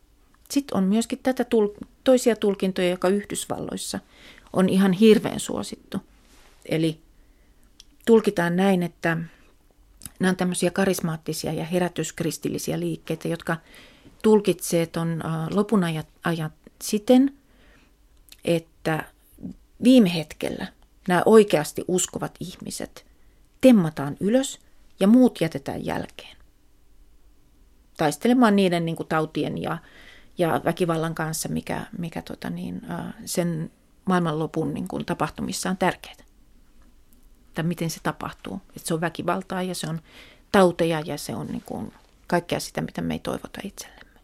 Sitten 0.49 0.77
on 0.77 0.83
myöskin 0.83 1.19
tätä 1.23 1.43
tul- 1.43 1.85
toisia 2.03 2.35
tulkintoja, 2.35 2.89
joka 2.89 3.07
Yhdysvalloissa 3.09 3.99
on 4.53 4.69
ihan 4.69 4.93
hirveän 4.93 5.39
suosittu. 5.39 5.97
Eli 6.65 6.99
tulkitaan 8.05 8.55
näin, 8.55 8.83
että 8.83 9.17
nämä 10.19 10.29
on 10.29 10.35
tämmöisiä 10.35 10.71
karismaattisia 10.71 11.53
ja 11.53 11.65
herätyskristillisiä 11.65 12.79
liikkeitä, 12.79 13.27
jotka 13.27 13.57
tulkitsee 14.23 14.85
tuon 14.85 15.21
lopun 15.53 15.83
ajat 16.23 16.53
siten, 16.81 17.33
että 18.43 19.14
viime 19.83 20.13
hetkellä 20.13 20.67
nämä 21.07 21.23
oikeasti 21.25 21.85
uskovat 21.87 22.35
ihmiset 22.39 23.05
temmataan 23.61 24.17
ylös 24.19 24.59
ja 24.99 25.07
muut 25.07 25.41
jätetään 25.41 25.85
jälkeen. 25.85 26.37
Taistelemaan 27.97 28.55
niiden 28.55 28.85
niin 28.85 28.95
kuin, 28.95 29.07
tautien 29.07 29.61
ja, 29.61 29.77
ja 30.37 30.61
väkivallan 30.65 31.15
kanssa, 31.15 31.49
mikä, 31.49 31.85
mikä 31.97 32.21
tota 32.21 32.49
niin, 32.49 32.81
sen 33.25 33.71
maailmanlopun 34.05 34.73
niin 34.73 34.87
kuin, 34.87 35.05
tapahtumissa 35.05 35.69
on 35.69 35.77
tärkeää. 35.77 36.15
Tai 37.53 37.63
miten 37.63 37.89
se 37.89 37.99
tapahtuu. 38.03 38.61
Että 38.75 38.87
se 38.87 38.93
on 38.93 39.01
väkivaltaa 39.01 39.63
ja 39.63 39.75
se 39.75 39.87
on 39.87 40.01
tauteja 40.51 40.99
ja 40.99 41.17
se 41.17 41.35
on 41.35 41.47
niin 41.47 41.63
kuin, 41.65 41.93
kaikkea 42.27 42.59
sitä, 42.59 42.81
mitä 42.81 43.01
me 43.01 43.13
ei 43.13 43.19
toivota 43.19 43.59
itsellemme. 43.63 44.19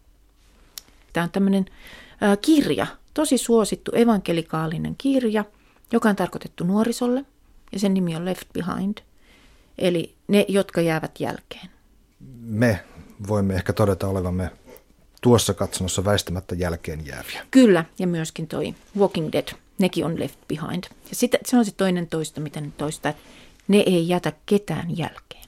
Tämä 1.13 1.23
on 1.23 1.31
tämmöinen 1.31 1.65
kirja, 2.41 2.87
tosi 3.13 3.37
suosittu 3.37 3.91
evankelikaalinen 3.95 4.95
kirja, 4.97 5.45
joka 5.91 6.09
on 6.09 6.15
tarkoitettu 6.15 6.63
nuorisolle 6.63 7.25
ja 7.71 7.79
sen 7.79 7.93
nimi 7.93 8.15
on 8.15 8.25
Left 8.25 8.47
Behind, 8.53 8.97
eli 9.77 10.15
ne, 10.27 10.45
jotka 10.47 10.81
jäävät 10.81 11.19
jälkeen. 11.19 11.69
Me 12.41 12.79
voimme 13.27 13.55
ehkä 13.55 13.73
todeta 13.73 14.07
olevamme 14.07 14.51
tuossa 15.21 15.53
katsomossa 15.53 16.05
väistämättä 16.05 16.55
jälkeen 16.55 17.05
jääviä. 17.05 17.45
Kyllä, 17.51 17.85
ja 17.99 18.07
myöskin 18.07 18.47
toi 18.47 18.75
Walking 18.97 19.29
Dead, 19.31 19.47
nekin 19.77 20.05
on 20.05 20.19
Left 20.19 20.39
Behind. 20.47 20.83
Ja 21.09 21.15
sit, 21.15 21.31
se 21.45 21.57
on 21.57 21.65
se 21.65 21.71
toinen 21.71 22.07
toista, 22.07 22.41
mitä 22.41 22.61
ne 22.61 22.71
toistaa, 22.77 23.09
että 23.09 23.23
ne 23.67 23.77
ei 23.77 24.09
jätä 24.09 24.33
ketään 24.45 24.97
jälkeen. 24.97 25.40